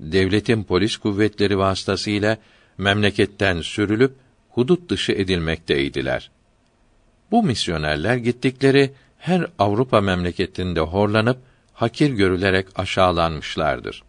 devletin 0.00 0.64
polis 0.64 0.96
kuvvetleri 0.96 1.58
vasıtasıyla 1.58 2.38
memleketten 2.78 3.60
sürülüp 3.60 4.14
hudut 4.50 4.88
dışı 4.88 5.12
edilmekteydiler. 5.12 6.30
Bu 7.30 7.42
misyonerler 7.42 8.16
gittikleri 8.16 8.92
her 9.18 9.46
Avrupa 9.58 10.00
memleketinde 10.00 10.80
horlanıp 10.80 11.38
hakir 11.72 12.10
görülerek 12.10 12.66
aşağılanmışlardır. 12.76 14.02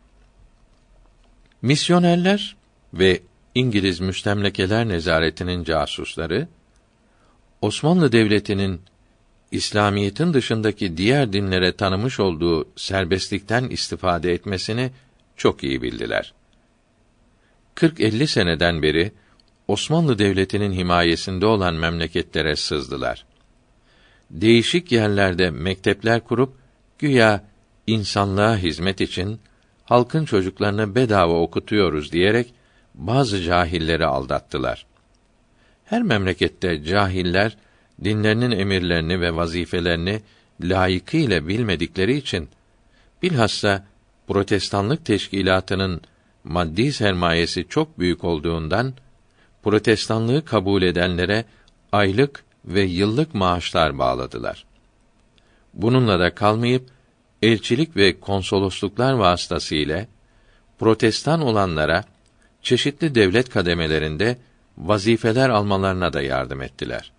Misyonerler 1.61 2.55
ve 2.93 3.21
İngiliz 3.55 3.99
müstemlekeler 3.99 4.87
nezaretinin 4.87 5.63
casusları 5.63 6.47
Osmanlı 7.61 8.11
Devleti'nin 8.11 8.81
İslamiyetin 9.51 10.33
dışındaki 10.33 10.97
diğer 10.97 11.33
dinlere 11.33 11.75
tanımış 11.75 12.19
olduğu 12.19 12.67
serbestlikten 12.75 13.63
istifade 13.63 14.33
etmesini 14.33 14.91
çok 15.37 15.63
iyi 15.63 15.81
bildiler. 15.81 16.33
40-50 17.75 18.27
seneden 18.27 18.81
beri 18.81 19.11
Osmanlı 19.67 20.19
Devleti'nin 20.19 20.71
himayesinde 20.71 21.45
olan 21.45 21.73
memleketlere 21.73 22.55
sızdılar. 22.55 23.25
Değişik 24.31 24.91
yerlerde 24.91 25.49
mektepler 25.49 26.23
kurup 26.23 26.53
güya 26.99 27.43
insanlığa 27.87 28.57
hizmet 28.57 29.01
için 29.01 29.39
halkın 29.83 30.25
çocuklarını 30.25 30.95
bedava 30.95 31.33
okutuyoruz 31.33 32.11
diyerek 32.11 32.53
bazı 32.95 33.41
cahilleri 33.41 34.05
aldattılar. 34.05 34.85
Her 35.85 36.03
memlekette 36.03 36.83
cahiller 36.83 37.57
dinlerinin 38.03 38.51
emirlerini 38.51 39.21
ve 39.21 39.35
vazifelerini 39.35 40.21
layıkıyla 40.61 41.47
bilmedikleri 41.47 42.17
için 42.17 42.49
bilhassa 43.21 43.85
protestanlık 44.27 45.05
teşkilatının 45.05 46.01
maddi 46.43 46.93
sermayesi 46.93 47.65
çok 47.69 47.99
büyük 47.99 48.23
olduğundan 48.23 48.93
protestanlığı 49.63 50.45
kabul 50.45 50.81
edenlere 50.81 51.45
aylık 51.91 52.43
ve 52.65 52.81
yıllık 52.81 53.35
maaşlar 53.35 53.99
bağladılar. 53.99 54.65
Bununla 55.73 56.19
da 56.19 56.35
kalmayıp 56.35 56.89
elçilik 57.41 57.97
ve 57.97 58.19
konsolosluklar 58.19 59.13
vasıtasıyla 59.13 60.05
protestan 60.79 61.41
olanlara 61.41 62.03
çeşitli 62.61 63.15
devlet 63.15 63.49
kademelerinde 63.49 64.38
vazifeler 64.77 65.49
almalarına 65.49 66.13
da 66.13 66.21
yardım 66.21 66.61
ettiler. 66.61 67.11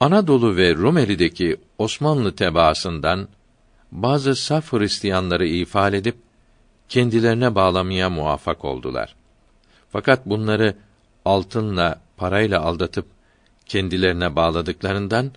Anadolu 0.00 0.56
ve 0.56 0.74
Rumeli'deki 0.74 1.56
Osmanlı 1.78 2.36
tebaasından 2.36 3.28
bazı 3.92 4.36
saf 4.36 4.72
Hristiyanları 4.72 5.46
ifade 5.46 5.96
edip 5.96 6.16
kendilerine 6.88 7.54
bağlamaya 7.54 8.10
muvaffak 8.10 8.64
oldular. 8.64 9.14
Fakat 9.90 10.26
bunları 10.26 10.74
altınla, 11.24 12.00
parayla 12.16 12.60
aldatıp 12.60 13.06
kendilerine 13.66 14.36
bağladıklarından 14.36 15.32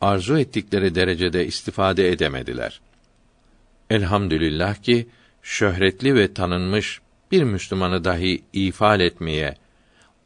arzu 0.00 0.38
ettikleri 0.38 0.94
derecede 0.94 1.46
istifade 1.46 2.08
edemediler. 2.08 2.80
Elhamdülillah 3.90 4.74
ki 4.74 5.08
şöhretli 5.42 6.14
ve 6.14 6.34
tanınmış 6.34 7.00
bir 7.30 7.42
Müslümanı 7.42 8.04
dahi 8.04 8.42
ifade 8.52 9.06
etmeye, 9.06 9.56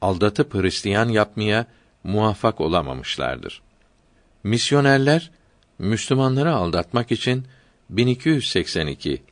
aldatıp 0.00 0.54
Hristiyan 0.54 1.08
yapmaya 1.08 1.66
muvaffak 2.04 2.60
olamamışlardır. 2.60 3.62
Misyonerler 4.44 5.30
Müslümanları 5.78 6.54
aldatmak 6.54 7.12
için 7.12 7.46
1282 7.90 9.22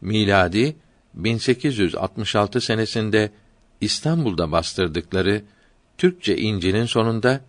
miladi 0.00 0.76
1866 1.14 2.60
senesinde 2.60 3.32
İstanbul'da 3.80 4.52
bastırdıkları 4.52 5.44
Türkçe 5.98 6.36
İncil'in 6.36 6.84
sonunda 6.84 7.40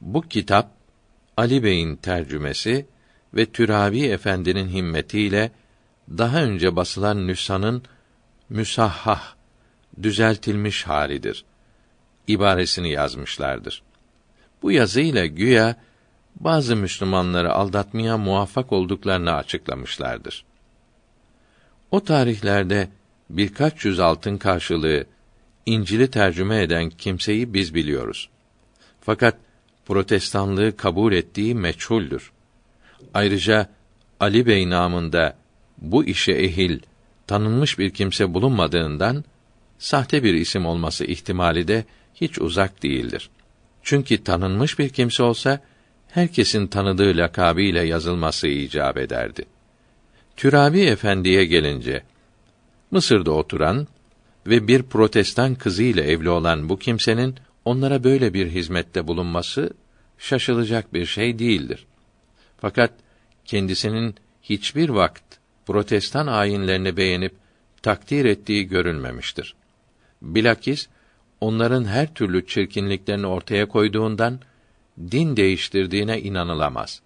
bu 0.00 0.22
kitap 0.22 0.70
Ali 1.36 1.62
Bey'in 1.62 1.96
tercümesi 1.96 2.86
ve 3.34 3.46
Türavi 3.46 4.04
Efendi'nin 4.04 4.68
himmetiyle 4.68 5.50
daha 6.08 6.42
önce 6.42 6.76
basılan 6.76 7.26
nüshanın 7.26 7.82
müsahhah 8.48 9.34
düzeltilmiş 10.02 10.86
halidir 10.86 11.44
ibaresini 12.28 12.90
yazmışlardır. 12.90 13.82
Bu 14.62 14.72
yazıyla 14.72 15.26
güya 15.26 15.76
bazı 16.40 16.76
Müslümanları 16.76 17.52
aldatmaya 17.52 18.18
muvaffak 18.18 18.72
olduklarını 18.72 19.32
açıklamışlardır. 19.32 20.44
O 21.90 22.04
tarihlerde 22.04 22.88
birkaç 23.30 23.84
yüz 23.84 24.00
altın 24.00 24.36
karşılığı 24.36 25.04
İncil'i 25.66 26.10
tercüme 26.10 26.62
eden 26.62 26.90
kimseyi 26.90 27.54
biz 27.54 27.74
biliyoruz. 27.74 28.28
Fakat 29.00 29.36
protestanlığı 29.86 30.76
kabul 30.76 31.12
ettiği 31.12 31.54
meçhuldür. 31.54 32.32
Ayrıca 33.14 33.68
Ali 34.20 34.46
Bey 34.46 34.70
namında 34.70 35.36
bu 35.78 36.04
işe 36.04 36.32
ehil, 36.32 36.78
tanınmış 37.26 37.78
bir 37.78 37.90
kimse 37.90 38.34
bulunmadığından 38.34 39.24
sahte 39.78 40.24
bir 40.24 40.34
isim 40.34 40.66
olması 40.66 41.04
ihtimali 41.04 41.68
de 41.68 41.84
hiç 42.14 42.38
uzak 42.38 42.82
değildir. 42.82 43.30
Çünkü 43.82 44.24
tanınmış 44.24 44.78
bir 44.78 44.88
kimse 44.88 45.22
olsa 45.22 45.60
herkesin 46.08 46.66
tanıdığı 46.66 47.16
lakabıyla 47.16 47.82
yazılması 47.82 48.48
icap 48.48 48.96
ederdi. 48.96 49.44
Türabi 50.36 50.80
Efendi'ye 50.80 51.44
gelince 51.44 52.02
Mısır'da 52.90 53.30
oturan 53.30 53.86
ve 54.46 54.68
bir 54.68 54.82
protestan 54.82 55.54
kızı 55.54 55.82
ile 55.82 56.02
evli 56.02 56.30
olan 56.30 56.68
bu 56.68 56.78
kimsenin 56.78 57.34
onlara 57.64 58.04
böyle 58.04 58.34
bir 58.34 58.50
hizmette 58.50 59.06
bulunması 59.06 59.70
şaşılacak 60.18 60.94
bir 60.94 61.06
şey 61.06 61.38
değildir. 61.38 61.86
Fakat 62.60 62.92
kendisinin 63.44 64.14
hiçbir 64.42 64.88
vakt 64.88 65.22
protestan 65.66 66.26
ayinlerini 66.26 66.96
beğenip 66.96 67.34
takdir 67.82 68.24
ettiği 68.24 68.68
görülmemiştir. 68.68 69.54
Bilakis 70.22 70.88
onların 71.40 71.84
her 71.84 72.14
türlü 72.14 72.46
çirkinliklerini 72.46 73.26
ortaya 73.26 73.68
koyduğundan 73.68 74.40
din 75.10 75.36
değiştirdiğine 75.36 76.20
inanılamaz. 76.20 77.02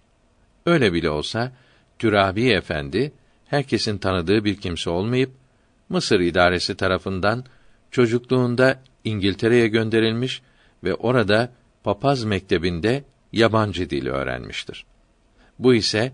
Öyle 0.65 0.93
bile 0.93 1.09
olsa 1.09 1.51
Türabi 1.99 2.49
Efendi 2.49 3.11
herkesin 3.45 3.97
tanıdığı 3.97 4.45
bir 4.45 4.55
kimse 4.55 4.89
olmayıp 4.89 5.31
Mısır 5.89 6.19
idaresi 6.19 6.75
tarafından 6.75 7.45
çocukluğunda 7.91 8.79
İngiltere'ye 9.03 9.67
gönderilmiş 9.67 10.41
ve 10.83 10.95
orada 10.95 11.51
papaz 11.83 12.23
mektebinde 12.23 13.03
yabancı 13.31 13.89
dil 13.89 14.07
öğrenmiştir. 14.07 14.85
Bu 15.59 15.73
ise 15.73 16.11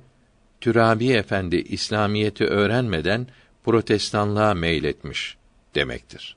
Türabi 0.61 1.11
Efendi 1.11 1.55
İslamiyeti 1.55 2.45
öğrenmeden 2.45 3.27
protestanlığa 3.63 4.53
meyletmiş 4.53 5.37
demektir. 5.75 6.35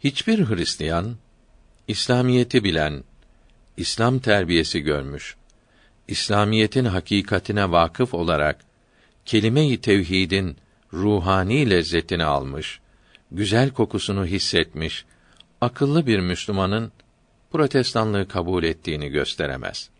Hiçbir 0.00 0.44
Hristiyan 0.48 1.16
İslamiyeti 1.88 2.64
bilen, 2.64 3.04
İslam 3.76 4.18
terbiyesi 4.18 4.80
görmüş, 4.80 5.36
İslamiyetin 6.08 6.84
hakikatine 6.84 7.70
vakıf 7.70 8.14
olarak 8.14 8.60
kelime-i 9.24 9.80
tevhidin 9.80 10.56
ruhani 10.92 11.70
lezzetini 11.70 12.24
almış, 12.24 12.80
güzel 13.32 13.70
kokusunu 13.70 14.26
hissetmiş, 14.26 15.04
akıllı 15.60 16.06
bir 16.06 16.20
Müslümanın 16.20 16.92
protestanlığı 17.52 18.28
kabul 18.28 18.64
ettiğini 18.64 19.08
gösteremez. 19.08 19.90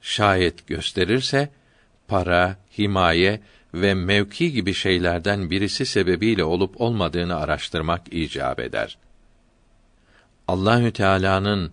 Şayet 0.00 0.66
gösterirse 0.66 1.48
para, 2.08 2.56
himaye 2.78 3.40
ve 3.74 3.94
mevki 3.94 4.52
gibi 4.52 4.74
şeylerden 4.74 5.50
birisi 5.50 5.86
sebebiyle 5.86 6.44
olup 6.44 6.80
olmadığını 6.80 7.36
araştırmak 7.36 8.12
icap 8.12 8.60
eder. 8.60 8.98
Allahü 10.48 10.92
Teala'nın 10.92 11.72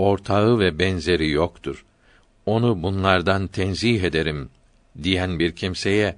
ortağı 0.00 0.58
ve 0.58 0.78
benzeri 0.78 1.30
yoktur. 1.30 1.84
Onu 2.46 2.82
bunlardan 2.82 3.46
tenzih 3.46 4.02
ederim 4.02 4.48
diyen 5.02 5.38
bir 5.38 5.52
kimseye 5.52 6.16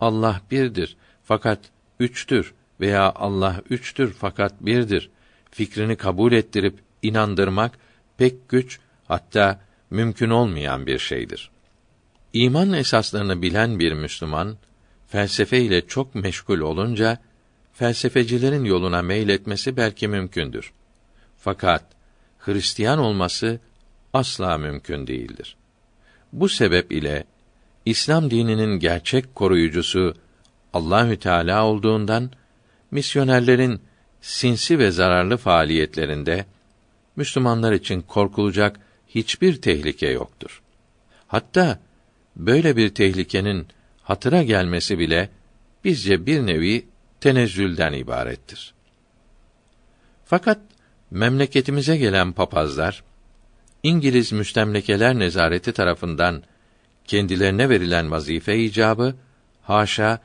Allah 0.00 0.40
birdir 0.50 0.96
fakat 1.24 1.58
üçtür 2.00 2.54
veya 2.80 3.12
Allah 3.12 3.62
üçtür 3.70 4.12
fakat 4.12 4.52
birdir 4.60 5.10
fikrini 5.50 5.96
kabul 5.96 6.32
ettirip 6.32 6.78
inandırmak 7.02 7.72
pek 8.18 8.48
güç 8.48 8.78
hatta 9.08 9.60
mümkün 9.90 10.30
olmayan 10.30 10.86
bir 10.86 10.98
şeydir. 10.98 11.50
İman 12.32 12.72
esaslarını 12.72 13.42
bilen 13.42 13.78
bir 13.78 13.92
Müslüman 13.92 14.56
felsefe 15.08 15.60
ile 15.60 15.86
çok 15.86 16.14
meşgul 16.14 16.60
olunca 16.60 17.18
felsefecilerin 17.72 18.64
yoluna 18.64 19.02
meyletmesi 19.02 19.76
belki 19.76 20.08
mümkündür. 20.08 20.72
Fakat 21.38 21.95
Hristiyan 22.46 22.98
olması 22.98 23.60
asla 24.12 24.58
mümkün 24.58 25.06
değildir. 25.06 25.56
Bu 26.32 26.48
sebep 26.48 26.92
ile 26.92 27.24
İslam 27.84 28.30
dininin 28.30 28.78
gerçek 28.78 29.34
koruyucusu 29.34 30.14
Allahü 30.72 31.16
Teala 31.16 31.66
olduğundan 31.66 32.30
misyonerlerin 32.90 33.80
sinsi 34.20 34.78
ve 34.78 34.90
zararlı 34.90 35.36
faaliyetlerinde 35.36 36.46
Müslümanlar 37.16 37.72
için 37.72 38.00
korkulacak 38.02 38.80
hiçbir 39.08 39.60
tehlike 39.62 40.08
yoktur. 40.08 40.62
Hatta 41.26 41.80
böyle 42.36 42.76
bir 42.76 42.94
tehlikenin 42.94 43.66
hatıra 44.02 44.42
gelmesi 44.42 44.98
bile 44.98 45.28
bizce 45.84 46.26
bir 46.26 46.46
nevi 46.46 46.86
tenezzülden 47.20 47.92
ibarettir. 47.92 48.74
Fakat 50.24 50.58
memleketimize 51.10 51.96
gelen 51.96 52.32
papazlar 52.32 53.02
İngiliz 53.82 54.32
müstemlekeler 54.32 55.18
nezareti 55.18 55.72
tarafından 55.72 56.42
kendilerine 57.04 57.68
verilen 57.68 58.10
vazife 58.10 58.58
icabı 58.58 59.14
haşa 59.62 60.18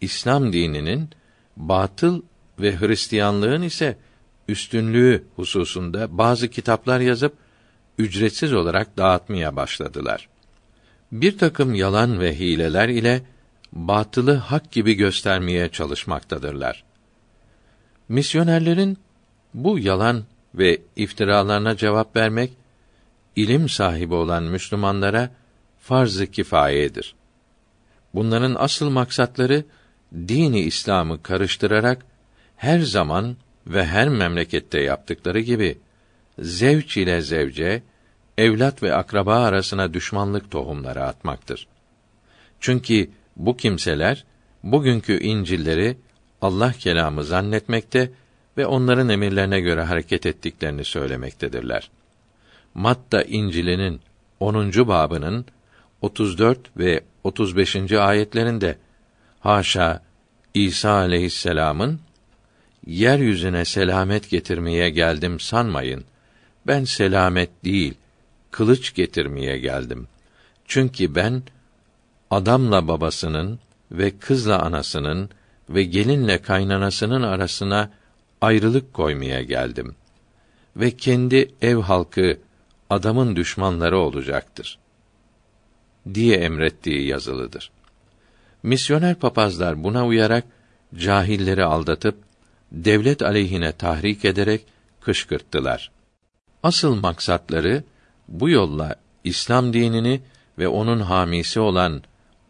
İslam 0.00 0.52
dininin 0.52 1.10
batıl 1.56 2.22
ve 2.60 2.80
Hristiyanlığın 2.80 3.62
ise 3.62 3.96
üstünlüğü 4.48 5.24
hususunda 5.36 6.18
bazı 6.18 6.48
kitaplar 6.48 7.00
yazıp 7.00 7.34
ücretsiz 7.98 8.52
olarak 8.52 8.96
dağıtmaya 8.96 9.56
başladılar. 9.56 10.28
Bir 11.12 11.38
takım 11.38 11.74
yalan 11.74 12.20
ve 12.20 12.38
hileler 12.38 12.88
ile 12.88 13.22
batılı 13.72 14.34
hak 14.34 14.72
gibi 14.72 14.94
göstermeye 14.94 15.68
çalışmaktadırlar. 15.68 16.84
Misyonerlerin 18.08 18.98
bu 19.64 19.78
yalan 19.78 20.24
ve 20.54 20.80
iftiralarına 20.96 21.76
cevap 21.76 22.16
vermek 22.16 22.50
ilim 23.36 23.68
sahibi 23.68 24.14
olan 24.14 24.42
Müslümanlara 24.42 25.30
farz-ı 25.78 26.26
kifayedir. 26.26 27.14
Bunların 28.14 28.56
asıl 28.58 28.90
maksatları 28.90 29.64
dini 30.14 30.60
İslam'ı 30.60 31.22
karıştırarak 31.22 32.06
her 32.56 32.80
zaman 32.80 33.36
ve 33.66 33.86
her 33.86 34.08
memlekette 34.08 34.80
yaptıkları 34.80 35.40
gibi 35.40 35.78
zevç 36.38 36.96
ile 36.96 37.20
zevce, 37.20 37.82
evlat 38.38 38.82
ve 38.82 38.94
akraba 38.94 39.34
arasına 39.34 39.94
düşmanlık 39.94 40.50
tohumları 40.50 41.04
atmaktır. 41.04 41.66
Çünkü 42.60 43.10
bu 43.36 43.56
kimseler 43.56 44.24
bugünkü 44.62 45.20
İncil'leri 45.20 45.96
Allah 46.42 46.72
kelamı 46.72 47.24
zannetmekte 47.24 48.10
ve 48.58 48.66
onların 48.66 49.08
emirlerine 49.08 49.60
göre 49.60 49.82
hareket 49.82 50.26
ettiklerini 50.26 50.84
söylemektedirler. 50.84 51.90
Matta 52.74 53.22
İncil'inin 53.22 54.00
10. 54.40 54.72
babının 54.72 55.44
34 56.00 56.58
ve 56.76 57.00
35. 57.24 57.92
ayetlerinde 57.92 58.78
haşa 59.40 60.02
İsa 60.54 60.90
aleyhisselam'ın 60.90 62.00
yeryüzüne 62.86 63.64
selamet 63.64 64.30
getirmeye 64.30 64.90
geldim 64.90 65.40
sanmayın. 65.40 66.04
Ben 66.66 66.84
selamet 66.84 67.64
değil, 67.64 67.94
kılıç 68.50 68.94
getirmeye 68.94 69.58
geldim. 69.58 70.08
Çünkü 70.66 71.14
ben 71.14 71.42
adamla 72.30 72.88
babasının 72.88 73.58
ve 73.92 74.18
kızla 74.18 74.62
anasının 74.62 75.30
ve 75.70 75.84
gelinle 75.84 76.42
kaynanasının 76.42 77.22
arasına 77.22 77.90
ayrılık 78.40 78.94
koymaya 78.94 79.42
geldim. 79.42 79.94
Ve 80.76 80.96
kendi 80.96 81.50
ev 81.62 81.76
halkı 81.76 82.38
adamın 82.90 83.36
düşmanları 83.36 83.98
olacaktır 83.98 84.78
diye 86.14 86.36
emrettiği 86.36 87.06
yazılıdır. 87.06 87.70
Misyoner 88.62 89.14
papazlar 89.14 89.84
buna 89.84 90.06
uyarak 90.06 90.44
cahilleri 90.94 91.64
aldatıp 91.64 92.18
devlet 92.72 93.22
aleyhine 93.22 93.72
tahrik 93.72 94.24
ederek 94.24 94.64
kışkırttılar. 95.00 95.90
Asıl 96.62 96.94
maksatları 96.94 97.84
bu 98.28 98.48
yolla 98.48 98.96
İslam 99.24 99.72
dinini 99.72 100.20
ve 100.58 100.68
onun 100.68 101.00
hamisi 101.00 101.60
olan 101.60 102.02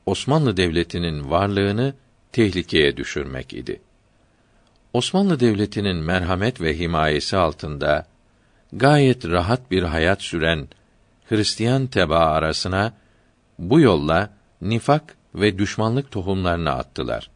Osmanlı 0.07 0.57
Devleti'nin 0.57 1.31
varlığını 1.31 1.95
tehlikeye 2.33 2.97
düşürmek 2.97 3.53
idi. 3.53 3.81
Osmanlı 4.99 5.41
Devleti'nin 5.41 5.97
merhamet 5.97 6.61
ve 6.61 6.79
himayesi 6.79 7.37
altında 7.37 8.07
gayet 8.73 9.25
rahat 9.25 9.71
bir 9.71 9.83
hayat 9.83 10.23
süren 10.23 10.69
Hristiyan 11.29 11.87
teba 11.87 12.19
arasına 12.19 12.93
bu 13.59 13.81
yolla 13.81 14.31
nifak 14.63 15.17
ve 15.35 15.59
düşmanlık 15.59 16.11
tohumlarını 16.11 16.71
attılar. 16.71 17.31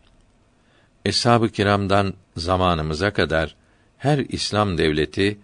Eshab-ı 1.05 1.49
kiramdan 1.49 2.15
zamanımıza 2.37 3.13
kadar 3.13 3.55
her 3.99 4.19
İslam 4.19 4.79
devleti 4.79 5.39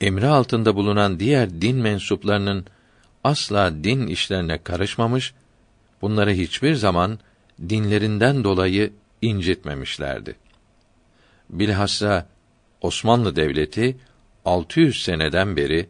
emri 0.00 0.26
altında 0.26 0.76
bulunan 0.76 1.20
diğer 1.20 1.50
din 1.50 1.76
mensuplarının 1.76 2.66
asla 3.24 3.84
din 3.84 4.06
işlerine 4.06 4.62
karışmamış, 4.62 5.34
bunları 6.02 6.30
hiçbir 6.30 6.74
zaman 6.74 7.18
dinlerinden 7.68 8.44
dolayı 8.44 8.92
incitmemişlerdi. 9.22 10.47
Bilhassa 11.50 12.26
Osmanlı 12.80 13.36
Devleti 13.36 13.96
600 14.44 15.02
seneden 15.02 15.56
beri 15.56 15.88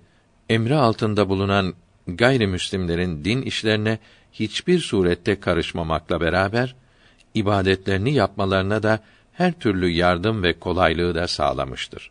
emri 0.48 0.74
altında 0.74 1.28
bulunan 1.28 1.74
gayrimüslimlerin 2.06 3.24
din 3.24 3.42
işlerine 3.42 3.98
hiçbir 4.32 4.80
surette 4.80 5.40
karışmamakla 5.40 6.20
beraber 6.20 6.74
ibadetlerini 7.34 8.14
yapmalarına 8.14 8.82
da 8.82 9.00
her 9.32 9.52
türlü 9.52 9.88
yardım 9.88 10.42
ve 10.42 10.59
kolaylığı 10.59 11.14
da 11.14 11.28
sağlamıştır. 11.28 12.11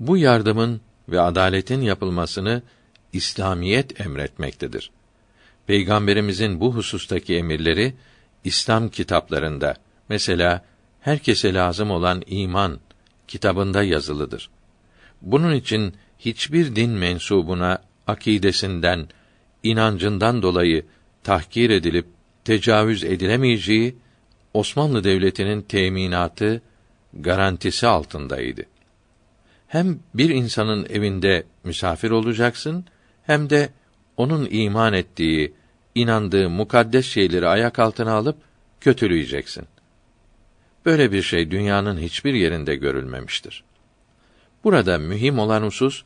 Bu 0.00 0.16
yardımın 0.16 0.80
ve 1.08 1.20
adaletin 1.20 1.80
yapılmasını 1.80 2.62
İslamiyet 3.12 4.00
emretmektedir. 4.00 4.90
Peygamberimizin 5.66 6.60
bu 6.60 6.74
husustaki 6.74 7.36
emirleri 7.36 7.94
İslam 8.44 8.88
kitaplarında 8.88 9.74
mesela 10.08 10.64
herkese 11.08 11.54
lazım 11.54 11.90
olan 11.90 12.22
iman 12.26 12.80
kitabında 13.28 13.82
yazılıdır. 13.82 14.50
Bunun 15.22 15.54
için 15.54 15.94
hiçbir 16.18 16.76
din 16.76 16.90
mensubuna 16.90 17.78
akidesinden, 18.06 19.08
inancından 19.62 20.42
dolayı 20.42 20.86
tahkir 21.24 21.70
edilip 21.70 22.06
tecavüz 22.44 23.04
edilemeyeceği 23.04 23.96
Osmanlı 24.54 25.04
Devleti'nin 25.04 25.62
teminatı 25.62 26.62
garantisi 27.12 27.86
altındaydı. 27.86 28.62
Hem 29.68 29.98
bir 30.14 30.30
insanın 30.30 30.86
evinde 30.90 31.44
misafir 31.64 32.10
olacaksın 32.10 32.84
hem 33.22 33.50
de 33.50 33.68
onun 34.16 34.48
iman 34.50 34.92
ettiği, 34.92 35.54
inandığı 35.94 36.50
mukaddes 36.50 37.06
şeyleri 37.06 37.48
ayak 37.48 37.78
altına 37.78 38.12
alıp 38.12 38.36
kötüleyeceksin. 38.80 39.64
Böyle 40.86 41.12
bir 41.12 41.22
şey 41.22 41.50
dünyanın 41.50 41.98
hiçbir 41.98 42.34
yerinde 42.34 42.76
görülmemiştir. 42.76 43.64
Burada 44.64 44.98
mühim 44.98 45.38
olan 45.38 45.62
husus 45.62 46.02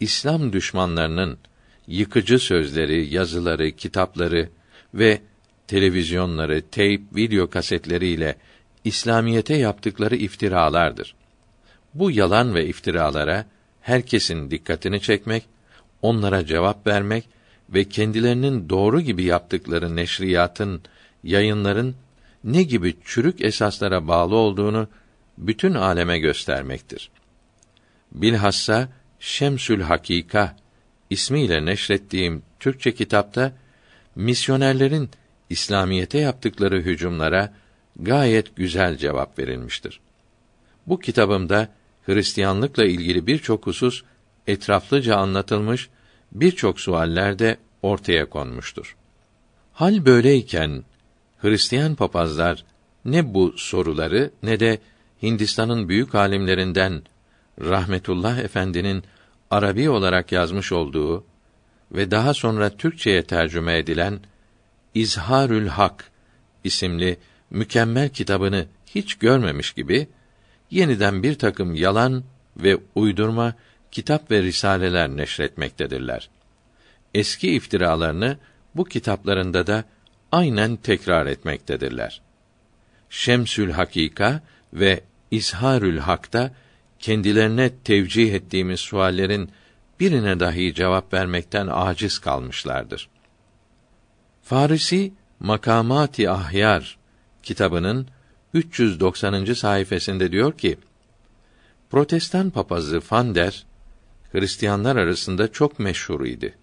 İslam 0.00 0.52
düşmanlarının 0.52 1.38
yıkıcı 1.86 2.38
sözleri, 2.38 3.14
yazıları, 3.14 3.70
kitapları 3.70 4.48
ve 4.94 5.20
televizyonları, 5.66 6.62
teyp, 6.70 7.16
video 7.16 7.50
kasetleriyle 7.50 8.36
İslamiyete 8.84 9.54
yaptıkları 9.54 10.16
iftiralardır. 10.16 11.14
Bu 11.94 12.10
yalan 12.10 12.54
ve 12.54 12.66
iftiralara 12.66 13.46
herkesin 13.80 14.50
dikkatini 14.50 15.00
çekmek, 15.00 15.44
onlara 16.02 16.46
cevap 16.46 16.86
vermek 16.86 17.24
ve 17.70 17.84
kendilerinin 17.84 18.68
doğru 18.68 19.00
gibi 19.00 19.24
yaptıkları 19.24 19.96
neşriyatın, 19.96 20.82
yayınların 21.24 21.94
ne 22.44 22.62
gibi 22.62 22.96
çürük 23.04 23.40
esaslara 23.40 24.08
bağlı 24.08 24.36
olduğunu 24.36 24.88
bütün 25.38 25.74
aleme 25.74 26.18
göstermektir. 26.18 27.10
Bilhassa 28.12 28.88
Şemsül 29.20 29.80
Hakika 29.80 30.56
ismiyle 31.10 31.64
neşrettiğim 31.64 32.42
Türkçe 32.60 32.94
kitapta 32.94 33.52
misyonerlerin 34.14 35.10
İslamiyete 35.50 36.18
yaptıkları 36.18 36.80
hücumlara 36.80 37.52
gayet 37.96 38.56
güzel 38.56 38.96
cevap 38.96 39.38
verilmiştir. 39.38 40.00
Bu 40.86 41.00
kitabımda 41.00 41.68
Hristiyanlıkla 42.06 42.84
ilgili 42.84 43.26
birçok 43.26 43.66
husus 43.66 44.02
etraflıca 44.46 45.16
anlatılmış, 45.16 45.88
birçok 46.32 46.80
sualler 46.80 47.38
de 47.38 47.56
ortaya 47.82 48.28
konmuştur. 48.28 48.96
Hal 49.72 50.06
böyleyken 50.06 50.84
Hristiyan 51.42 51.94
papazlar 51.94 52.64
ne 53.04 53.34
bu 53.34 53.54
soruları 53.56 54.30
ne 54.42 54.60
de 54.60 54.78
Hindistan'ın 55.22 55.88
büyük 55.88 56.14
alimlerinden 56.14 57.02
Rahmetullah 57.60 58.38
Efendi'nin 58.38 59.02
Arabi 59.50 59.90
olarak 59.90 60.32
yazmış 60.32 60.72
olduğu 60.72 61.24
ve 61.92 62.10
daha 62.10 62.34
sonra 62.34 62.76
Türkçeye 62.76 63.22
tercüme 63.22 63.78
edilen 63.78 64.20
İzharül 64.94 65.68
Hak 65.68 66.10
isimli 66.64 67.18
mükemmel 67.50 68.08
kitabını 68.08 68.66
hiç 68.86 69.14
görmemiş 69.14 69.72
gibi 69.72 70.08
yeniden 70.70 71.22
bir 71.22 71.34
takım 71.34 71.74
yalan 71.74 72.24
ve 72.56 72.78
uydurma 72.94 73.54
kitap 73.90 74.30
ve 74.30 74.42
risaleler 74.42 75.08
neşretmektedirler. 75.08 76.30
Eski 77.14 77.54
iftiralarını 77.54 78.38
bu 78.74 78.84
kitaplarında 78.84 79.66
da 79.66 79.84
aynen 80.32 80.76
tekrar 80.76 81.26
etmektedirler. 81.26 82.20
Şemsül 83.10 83.70
Hakika 83.70 84.40
ve 84.72 85.00
İzharül 85.30 85.98
Hak'ta 85.98 86.50
kendilerine 86.98 87.70
tevcih 87.84 88.34
ettiğimiz 88.34 88.80
suallerin 88.80 89.50
birine 90.00 90.40
dahi 90.40 90.74
cevap 90.74 91.12
vermekten 91.12 91.68
aciz 91.72 92.18
kalmışlardır. 92.18 93.08
Farisi 94.42 95.12
Makamati 95.40 96.30
Ahyar 96.30 96.98
kitabının 97.42 98.08
390. 98.54 99.44
sayfasında 99.44 100.32
diyor 100.32 100.58
ki: 100.58 100.78
Protestan 101.90 102.50
papazı 102.50 103.00
Fander 103.00 103.66
Hristiyanlar 104.32 104.96
arasında 104.96 105.52
çok 105.52 105.78
meşhur 105.78 106.26
idi. 106.26 106.54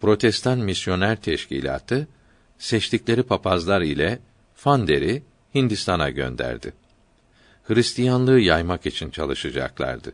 Protestan 0.00 0.58
misyoner 0.58 1.16
teşkilatı 1.16 2.08
seçtikleri 2.60 3.22
papazlar 3.22 3.80
ile 3.80 4.18
Fander'i 4.54 5.22
Hindistan'a 5.54 6.10
gönderdi. 6.10 6.72
Hristiyanlığı 7.64 8.40
yaymak 8.40 8.86
için 8.86 9.10
çalışacaklardı. 9.10 10.12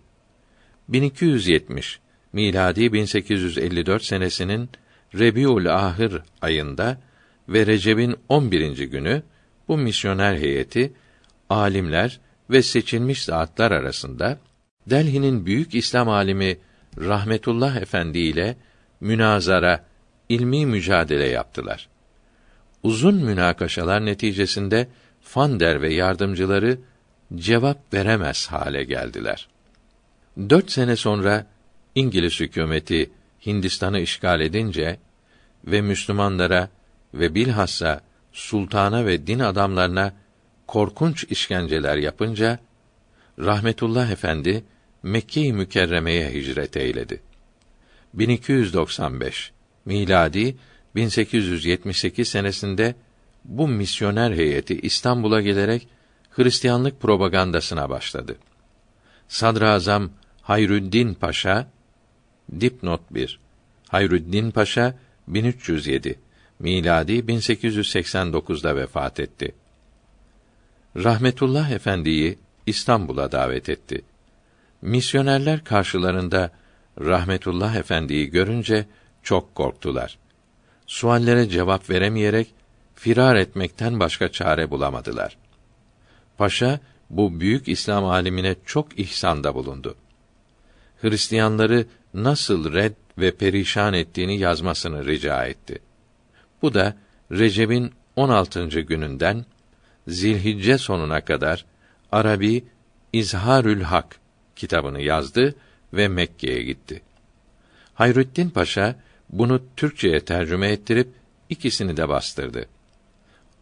1270 0.89 2.01
miladi 2.33 2.93
1854 2.93 4.05
senesinin 4.05 4.71
Rebiul 5.15 5.67
Ahir 5.67 6.19
ayında 6.43 7.01
ve 7.49 7.67
Recep'in 7.67 8.17
11. 8.29 8.79
günü 8.79 9.23
bu 9.69 9.79
misyoner 9.79 10.37
heyeti 10.37 10.93
alimler 11.51 12.21
ve 12.51 12.63
seçilmiş 12.63 13.25
zatlar 13.25 13.73
arasında 13.73 14.39
Delhi'nin 14.87 15.47
büyük 15.47 15.75
İslam 15.75 16.09
alimi 16.09 16.59
Rahmetullah 16.99 17.77
Efendi 17.77 18.19
ile 18.19 18.57
münazara, 19.01 19.85
ilmi 20.29 20.67
mücadele 20.67 21.27
yaptılar. 21.27 21.89
Uzun 22.87 23.15
münakaşalar 23.15 24.07
neticesinde 24.07 24.89
Fander 25.21 25.83
ve 25.83 25.95
yardımcıları 25.95 26.79
cevap 27.35 27.95
veremez 27.95 28.47
hale 28.47 28.85
geldiler. 28.85 29.49
Dört 30.51 30.71
sene 30.71 30.97
sonra 30.97 31.47
İngiliz 31.95 32.41
hükümeti 32.41 33.11
Hindistan'ı 33.47 34.01
işgal 34.01 34.41
edince 34.41 34.99
ve 35.65 35.81
Müslümanlara 35.81 36.69
ve 37.15 37.35
bilhassa 37.35 38.01
sultana 38.33 39.07
ve 39.07 39.27
din 39.27 39.39
adamlarına 39.39 40.13
korkunç 40.67 41.25
işkenceler 41.25 41.97
yapınca 41.97 42.59
rahmetullah 43.39 44.11
efendi 44.11 44.65
Mekke-i 45.03 45.53
Mükerreme'ye 45.53 46.33
hicret 46.33 46.77
eyledi. 46.77 47.23
1295 48.15 49.53
miladi 49.85 50.57
1878 50.97 52.29
senesinde 52.29 52.95
bu 53.45 53.69
misyoner 53.69 54.33
heyeti 54.33 54.81
İstanbul'a 54.81 55.41
gelerek 55.41 55.89
Hristiyanlık 56.31 57.01
propagandasına 57.01 57.91
başladı. 57.91 58.37
Sadrazam 59.29 60.11
Hayrüddin 60.43 61.15
Paşa 61.15 61.69
dipnot 62.61 63.01
1 63.11 63.41
Hayrüddin 63.89 64.51
Paşa 64.51 64.95
1307 65.29 66.19
miladi 66.59 67.13
1889'da 67.13 68.77
vefat 68.77 69.21
etti. 69.21 69.55
Rahmetullah 70.97 71.71
Efendi'yi 71.71 72.39
İstanbul'a 72.67 73.33
davet 73.33 73.69
etti. 73.69 74.03
Misyonerler 74.83 75.65
karşılarında 75.65 76.51
Rahmetullah 77.01 77.77
Efendi'yi 77.77 78.31
görünce 78.31 78.87
çok 79.23 79.55
korktular. 79.55 80.19
Suallere 80.87 81.49
cevap 81.49 81.91
veremeyerek 81.91 82.55
firar 82.95 83.37
etmekten 83.37 84.01
başka 84.01 84.33
çare 84.33 84.71
bulamadılar. 84.71 85.37
Paşa 86.39 86.81
bu 87.11 87.41
büyük 87.41 87.69
İslam 87.69 88.05
alimine 88.05 88.57
çok 88.67 88.99
ihsanda 88.99 89.55
bulundu. 89.55 89.97
Hristiyanları 91.01 91.87
nasıl 92.15 92.73
red 92.73 92.95
ve 93.19 93.31
perişan 93.31 93.95
ettiğini 93.95 94.39
yazmasını 94.39 95.07
rica 95.07 95.45
etti. 95.45 95.79
Bu 96.63 96.75
da 96.75 96.97
Recep'in 97.33 97.93
16. 98.17 98.81
gününden 98.81 99.45
Zilhicce 100.09 100.79
sonuna 100.79 101.21
kadar 101.21 101.65
Arabi 102.13 102.65
İzharül 103.13 103.83
Hak 103.83 104.21
kitabını 104.57 105.01
yazdı 105.01 105.55
ve 105.93 106.09
Mekke'ye 106.09 106.63
gitti. 106.63 107.03
Hayrüddin 107.95 108.51
Paşa 108.51 108.97
bunu 109.31 109.61
Türkçeye 109.77 110.21
tercüme 110.21 110.69
ettirip 110.69 111.09
ikisini 111.49 111.97
de 111.97 112.09
bastırdı. 112.09 112.67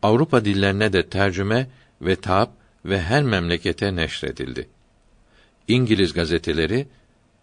Avrupa 0.02 0.44
dillerine 0.44 0.92
de 0.92 1.08
tercüme 1.08 1.68
ve 2.00 2.16
taap 2.16 2.50
ve 2.84 3.02
her 3.02 3.22
memlekete 3.22 3.96
neşredildi. 3.96 4.68
İngiliz 5.68 6.12
gazeteleri 6.12 6.86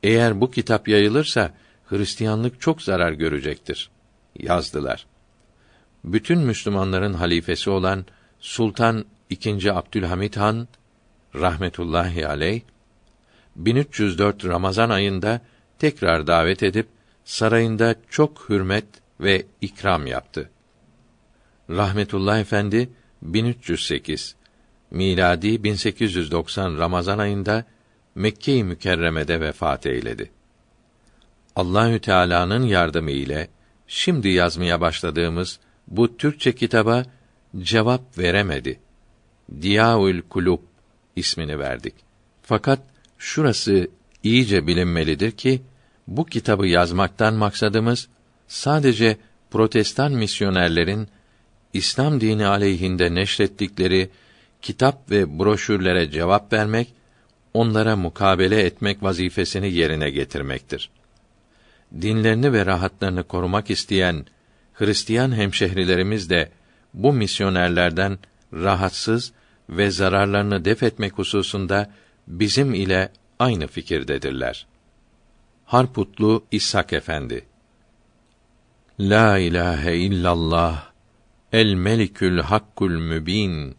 eğer 0.03 0.41
bu 0.41 0.51
kitap 0.51 0.88
yayılırsa 0.88 1.53
Hristiyanlık 1.86 2.61
çok 2.61 2.82
zarar 2.82 3.11
görecektir 3.11 3.89
yazdılar. 4.39 5.05
Bütün 6.03 6.39
Müslümanların 6.39 7.13
halifesi 7.13 7.69
olan 7.69 8.05
Sultan 8.39 9.05
II. 9.30 9.69
Abdülhamit 9.69 10.38
Han 10.38 10.67
rahmetullahi 11.36 12.28
aleyh 12.28 12.61
1304 13.55 14.45
Ramazan 14.45 14.89
ayında 14.89 15.41
tekrar 15.80 16.28
davet 16.28 16.63
edip 16.63 16.88
sarayında 17.26 17.95
çok 18.09 18.49
hürmet 18.49 18.86
ve 19.19 19.45
ikram 19.61 20.07
yaptı. 20.07 20.49
Rahmetullah 21.69 22.39
Efendi 22.39 22.89
1308 23.22 24.36
miladi 24.91 25.63
1890 25.63 26.78
Ramazan 26.78 27.17
ayında 27.17 27.65
Mekke-i 28.15 28.63
Mükerreme'de 28.63 29.41
vefat 29.41 29.86
eyledi. 29.86 30.32
Allahü 31.55 31.99
Teala'nın 31.99 32.63
yardımı 32.63 33.11
ile 33.11 33.47
şimdi 33.88 34.30
yazmaya 34.30 34.82
başladığımız 34.82 35.59
bu 35.88 36.17
Türkçe 36.17 36.55
kitaba 36.55 37.05
cevap 37.57 38.17
veremedi. 38.17 38.80
Diyaül 39.61 40.22
Kulub 40.22 40.59
ismini 41.15 41.59
verdik. 41.59 41.93
Fakat 42.41 42.80
şurası 43.17 43.88
iyice 44.24 44.67
bilinmelidir 44.67 45.32
ki 45.32 45.61
bu 46.08 46.26
kitabı 46.26 46.68
yazmaktan 46.68 47.34
maksadımız 47.34 48.08
sadece 48.47 49.18
protestan 49.52 50.12
misyonerlerin 50.12 51.08
İslam 51.74 52.22
dini 52.22 52.45
aleyhinde 52.45 53.16
neşrettikleri 53.16 54.10
kitap 54.62 55.12
ve 55.12 55.39
broşürlere 55.39 56.12
cevap 56.12 56.54
vermek, 56.54 56.93
onlara 57.54 57.95
mukabele 57.95 58.62
etmek 58.62 59.04
vazifesini 59.04 59.74
yerine 59.74 60.10
getirmektir. 60.10 60.89
Dinlerini 62.02 62.54
ve 62.54 62.66
rahatlarını 62.66 63.24
korumak 63.24 63.70
isteyen 63.70 64.26
Hristiyan 64.74 65.36
hemşehrilerimiz 65.36 66.30
de 66.30 66.52
bu 66.93 67.14
misyonerlerden 67.14 68.20
rahatsız 68.54 69.32
ve 69.70 69.91
zararlarını 69.91 70.66
def 70.66 70.84
etmek 70.84 71.18
hususunda 71.18 71.91
bizim 72.28 72.74
ile 72.74 73.10
aynı 73.39 73.68
fikirdedirler. 73.68 74.68
Harputlu 75.72 76.43
İshak 76.51 76.93
Efendi. 76.93 77.45
La 78.99 79.38
ilahe 79.38 79.97
illallah 79.97 80.91
el 81.51 81.74
melikül 81.74 82.39
hakkul 82.39 82.91
mübin 82.91 83.76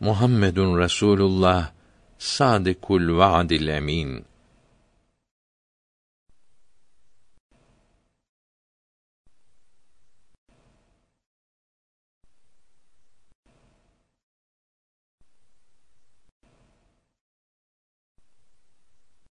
Muhammedun 0.00 0.78
Resulullah 0.78 1.70
sadikul 2.18 3.16
vaadil 3.16 3.68
emin 3.68 4.24